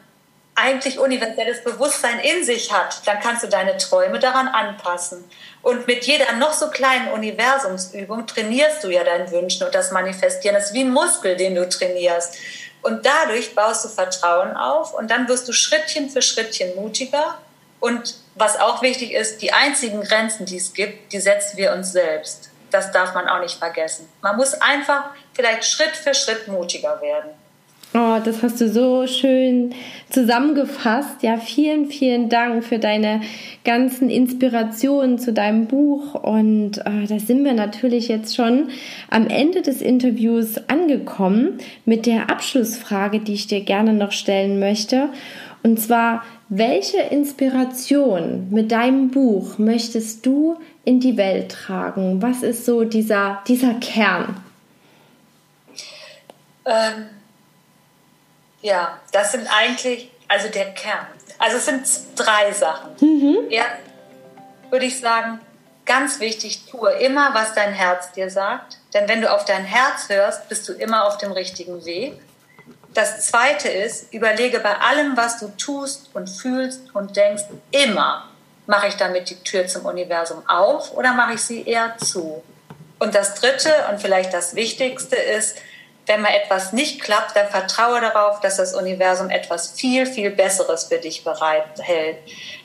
eigentlich 0.59 0.99
universelles 0.99 1.63
Bewusstsein 1.63 2.19
in 2.21 2.45
sich 2.45 2.73
hat, 2.73 3.07
dann 3.07 3.21
kannst 3.21 3.45
du 3.45 3.49
deine 3.49 3.77
Träume 3.77 4.19
daran 4.19 4.49
anpassen. 4.49 5.25
Und 5.63 5.87
mit 5.87 6.05
jeder 6.05 6.33
noch 6.35 6.53
so 6.53 6.69
kleinen 6.69 7.09
Universumsübung 7.13 8.27
trainierst 8.27 8.85
du 8.85 8.89
ja 8.89 9.05
dein 9.05 9.31
Wünschen 9.31 9.67
und 9.67 9.75
das 9.75 9.91
Manifestieren. 9.91 10.55
Das 10.55 10.67
ist 10.67 10.75
wie 10.75 10.85
ein 10.85 10.91
Muskel, 10.91 11.37
den 11.37 11.55
du 11.55 11.69
trainierst. 11.69 12.37
Und 12.83 13.05
dadurch 13.05 13.55
baust 13.55 13.85
du 13.85 13.89
Vertrauen 13.89 14.57
auf 14.57 14.95
und 14.95 15.11
dann 15.11 15.29
wirst 15.29 15.49
du 15.49 15.53
Schrittchen 15.53 16.11
für 16.11 16.23
Schrittchen 16.23 16.75
mutiger. 16.77 17.39
Und 17.81 18.17
was 18.35 18.59
auch 18.59 18.83
wichtig 18.83 19.13
ist, 19.13 19.43
die 19.43 19.53
einzigen 19.53 20.03
Grenzen, 20.03 20.47
die 20.47 20.57
es 20.57 20.73
gibt, 20.73 21.13
die 21.13 21.21
setzen 21.21 21.57
wir 21.57 21.73
uns 21.73 21.93
selbst. 21.93 22.51
Das 22.71 22.93
darf 22.93 23.15
man 23.15 23.29
auch 23.29 23.41
nicht 23.41 23.59
vergessen. 23.59 24.09
Man 24.21 24.37
muss 24.37 24.55
einfach 24.55 25.11
vielleicht 25.33 25.65
Schritt 25.65 25.97
für 25.97 26.15
Schritt 26.15 26.49
mutiger 26.49 27.01
werden. 27.01 27.31
Oh, 27.95 28.19
das 28.23 28.43
hast 28.43 28.61
du 28.61 28.69
so 28.69 29.07
schön 29.07 29.75
zusammengefasst. 30.11 31.23
Ja, 31.23 31.39
vielen, 31.39 31.87
vielen 31.87 32.29
Dank 32.29 32.63
für 32.63 32.79
deine 32.79 33.23
ganzen 33.65 34.11
Inspirationen 34.11 35.19
zu 35.19 35.33
deinem 35.33 35.67
Buch. 35.67 36.15
Und 36.15 36.79
äh, 36.79 37.07
da 37.09 37.19
sind 37.19 37.45
wir 37.45 37.55
natürlich 37.55 38.09
jetzt 38.09 38.37
schon 38.37 38.69
am 39.09 39.27
Ende 39.29 39.63
des 39.63 39.81
Interviews 39.81 40.59
angekommen 40.69 41.59
mit 41.87 42.05
der 42.05 42.31
Abschlussfrage, 42.31 43.21
die 43.21 43.33
ich 43.33 43.47
dir 43.47 43.63
gerne 43.63 43.95
noch 43.95 44.13
stellen 44.13 44.61
möchte. 44.61 45.09
Und 45.63 45.81
zwar, 45.81 46.25
welche 46.51 46.99
Inspiration 46.99 48.49
mit 48.51 48.71
deinem 48.71 49.11
Buch 49.11 49.57
möchtest 49.57 50.27
du 50.27 50.57
in 50.85 51.01
die 51.01 51.17
Welt 51.17 51.51
tragen? 51.51 52.21
Was 52.21 52.43
ist 52.43 52.67
so 52.67 52.85
dieser, 52.85 53.43
dieser 53.49 53.75
Kern? 53.75 54.37
Ähm 56.67 57.18
ja, 58.61 58.99
das 59.13 59.33
sind 59.33 59.47
eigentlich, 59.49 60.11
also 60.27 60.49
der 60.49 60.73
Kern. 60.75 61.07
Also 61.39 61.57
es 61.59 61.67
sind 61.67 61.87
drei 62.17 62.53
Sachen. 62.53 62.91
Mhm. 63.01 63.51
Ja, 63.51 63.65
würde 64.71 64.87
ich 64.87 64.99
sagen, 65.01 65.41
ganz 65.85 66.21
wichtig, 66.21 66.67
tue 66.71 66.91
immer, 66.95 67.35
was 67.35 67.55
dein 67.55 67.73
Herz 67.73 68.13
dir 68.13 68.31
sagt. 68.31 68.79
Denn 68.95 69.09
wenn 69.09 69.21
du 69.21 69.33
auf 69.33 69.45
dein 69.45 69.65
Herz 69.65 70.09
hörst, 70.09 70.49
bist 70.49 70.69
du 70.69 70.73
immer 70.73 71.07
auf 71.07 71.19
dem 71.19 71.33
richtigen 71.33 71.85
Weg. 71.85 72.21
Das 72.95 73.27
zweite 73.27 73.69
ist, 73.69 74.13
überlege 74.13 74.61
bei 74.61 74.77
allem, 74.77 75.17
was 75.17 75.39
du 75.39 75.49
tust 75.57 76.11
und 76.15 76.29
fühlst 76.29 76.95
und 76.95 77.17
denkst, 77.17 77.45
immer, 77.71 78.29
mache 78.67 78.89
ich 78.89 78.97
damit 78.97 79.31
die 79.31 79.37
Tür 79.37 79.67
zum 79.67 79.87
Universum 79.87 80.43
auf 80.49 80.97
oder 80.97 81.13
mache 81.15 81.35
ich 81.35 81.43
sie 81.43 81.65
eher 81.65 81.97
zu? 81.99 82.43
Und 82.99 83.15
das 83.15 83.35
dritte 83.35 83.73
und 83.91 84.01
vielleicht 84.01 84.35
das 84.35 84.55
Wichtigste 84.55 85.17
ist, 85.17 85.59
wenn 86.09 86.23
mal 86.23 86.35
etwas 86.35 86.73
nicht 86.73 87.01
klappt, 87.01 87.37
dann 87.37 87.49
vertraue 87.49 88.01
darauf, 88.01 88.41
dass 88.41 88.57
das 88.57 88.75
Universum 88.75 89.31
etwas 89.31 89.73
viel, 89.73 90.07
viel 90.07 90.31
Besseres 90.31 90.85
für 90.85 90.99
dich 90.99 91.23
bereithält. 91.23 92.17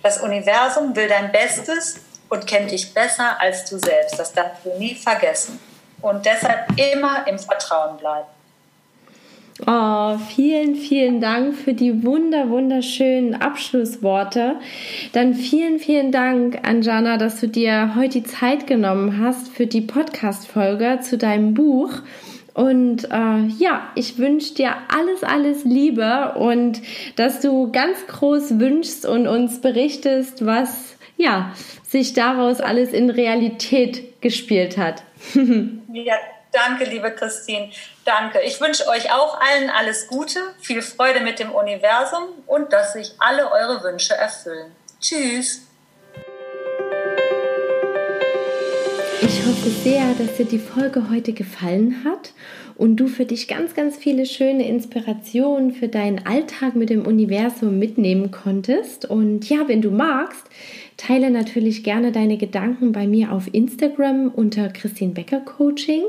Das 0.02 0.22
Universum 0.22 0.96
will 0.96 1.08
dein 1.08 1.32
Bestes 1.32 2.02
und 2.30 2.48
kennt 2.48 2.72
dich 2.72 2.94
besser 2.94 3.40
als 3.40 3.70
du 3.70 3.78
selbst. 3.78 4.18
Das 4.18 4.34
darfst 4.34 4.66
du 4.66 4.78
nie 4.80 4.96
vergessen. 4.96 5.60
Und 6.02 6.26
deshalb 6.26 6.68
immer 6.78 7.28
im 7.28 7.38
Vertrauen 7.38 7.98
bleiben. 7.98 8.28
Oh, 9.68 10.18
vielen, 10.36 10.76
vielen 10.76 11.22
Dank 11.22 11.56
für 11.56 11.74
die 11.74 12.04
wunder, 12.04 12.50
wunderschönen 12.50 13.36
Abschlussworte. 13.36 14.56
Dann 15.14 15.36
vielen, 15.36 15.78
vielen 15.78 16.12
Dank, 16.12 16.60
Anjana, 16.64 17.18
dass 17.18 17.40
du 17.40 17.48
dir 17.48 17.94
heute 17.96 18.22
die 18.22 18.24
Zeit 18.24 18.66
genommen 18.66 19.24
hast 19.24 19.50
für 19.50 19.68
die 19.68 19.82
Podcast-Folge 19.82 21.00
zu 21.02 21.20
deinem 21.20 21.54
Buch. 21.54 21.94
Und 22.54 23.06
äh, 23.06 23.48
ja, 23.58 23.90
ich 23.96 24.18
wünsche 24.20 24.54
dir 24.54 24.76
alles, 24.88 25.24
alles 25.24 25.64
Liebe 25.64 26.34
und 26.36 26.82
dass 27.16 27.42
du 27.42 27.72
ganz 27.72 28.06
groß 28.08 28.60
wünschst 28.60 29.06
und 29.06 29.28
uns 29.28 29.60
berichtest, 29.60 30.46
was 30.46 30.96
ja 31.18 31.52
sich 31.84 32.14
daraus 32.14 32.62
alles 32.62 32.94
in 32.94 33.10
Realität 33.10 34.22
gespielt 34.22 34.78
hat. 34.78 35.04
ja, 35.34 36.16
danke, 36.52 36.86
liebe 36.86 37.12
Christine. 37.12 37.72
Danke. 38.06 38.42
Ich 38.42 38.62
wünsche 38.62 38.88
euch 38.88 39.12
auch 39.12 39.40
allen 39.40 39.70
alles 39.72 40.08
Gute, 40.08 40.40
viel 40.60 40.82
Freude 40.82 41.22
mit 41.22 41.40
dem 41.40 41.52
Universum 41.52 42.24
und 42.46 42.72
dass 42.72 42.94
sich 42.94 43.14
alle 43.18 43.52
eure 43.52 43.84
Wünsche 43.84 44.14
erfüllen. 44.14 44.76
Tschüss. 45.00 45.62
Ich 49.26 49.46
hoffe 49.46 49.70
sehr, 49.70 50.14
dass 50.16 50.36
dir 50.36 50.44
die 50.44 50.60
Folge 50.60 51.10
heute 51.10 51.32
gefallen 51.32 52.04
hat 52.04 52.34
und 52.76 52.98
du 52.98 53.08
für 53.08 53.24
dich 53.24 53.48
ganz, 53.48 53.74
ganz 53.74 53.96
viele 53.96 54.26
schöne 54.26 54.68
Inspirationen 54.68 55.72
für 55.72 55.88
deinen 55.88 56.26
Alltag 56.26 56.76
mit 56.76 56.90
dem 56.90 57.06
Universum 57.06 57.80
mitnehmen 57.80 58.32
konntest. 58.32 59.10
Und 59.10 59.48
ja, 59.48 59.70
wenn 59.70 59.82
du 59.82 59.92
magst, 59.92 60.44
teile 60.98 61.32
natürlich 61.32 61.86
gerne 61.86 62.12
deine 62.12 62.38
Gedanken 62.38 62.92
bei 62.92 63.08
mir 63.08 63.32
auf 63.32 63.48
Instagram 63.54 64.28
unter 64.28 64.68
Christine 64.68 65.14
Becker 65.14 65.40
Coaching. 65.40 66.04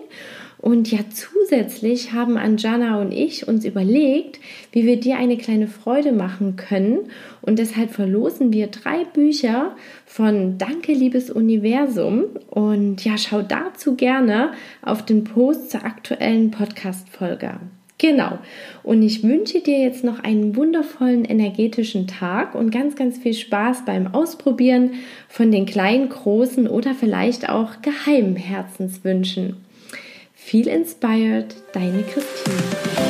Und 0.65 0.91
ja, 0.91 1.01
zusätzlich 1.11 2.15
haben 2.15 2.39
Anjana 2.39 2.99
und 2.99 3.13
ich 3.13 3.47
uns 3.47 3.67
überlegt, 3.67 4.41
wie 4.73 4.87
wir 4.87 4.99
dir 4.99 5.19
eine 5.19 5.37
kleine 5.37 5.67
Freude 5.67 6.11
machen 6.11 6.57
können. 6.57 7.01
Und 7.43 7.59
deshalb 7.59 7.91
verlosen 7.91 8.51
wir 8.51 8.69
drei 8.69 9.05
Bücher 9.05 9.77
von 10.07 10.57
Danke, 10.57 10.95
liebes 10.95 11.31
Universum. 11.31 12.25
Und 12.49 13.05
ja, 13.05 13.19
schau 13.19 13.43
dazu 13.43 13.95
gerne 13.95 14.53
auf 14.81 15.05
den 15.05 15.25
Post 15.25 15.71
zur 15.71 15.85
aktuellen 15.85 16.51
Podcast-Folge. 16.51 17.61
Genau. 17.99 18.39
Und 18.83 19.03
ich 19.03 19.23
wünsche 19.23 19.61
dir 19.61 19.81
jetzt 19.81 20.03
noch 20.03 20.21
einen 20.21 20.57
wundervollen 20.57 21.27
energetischen 21.27 22.07
Tag 22.07 22.55
und 22.55 22.71
ganz, 22.71 22.97
ganz 22.97 23.19
viel 23.19 23.35
Spaß 23.35 23.85
beim 23.85 24.15
Ausprobieren 24.15 24.93
von 25.29 25.53
den 25.53 25.67
kleinen, 25.67 26.09
großen 26.09 26.67
oder 26.69 26.95
vielleicht 26.95 27.51
auch 27.51 27.83
geheimen 27.83 28.37
Herzenswünschen. 28.37 29.64
Feel 30.45 30.69
inspired, 30.69 31.55
deine 31.73 32.03
Christine. 32.03 33.04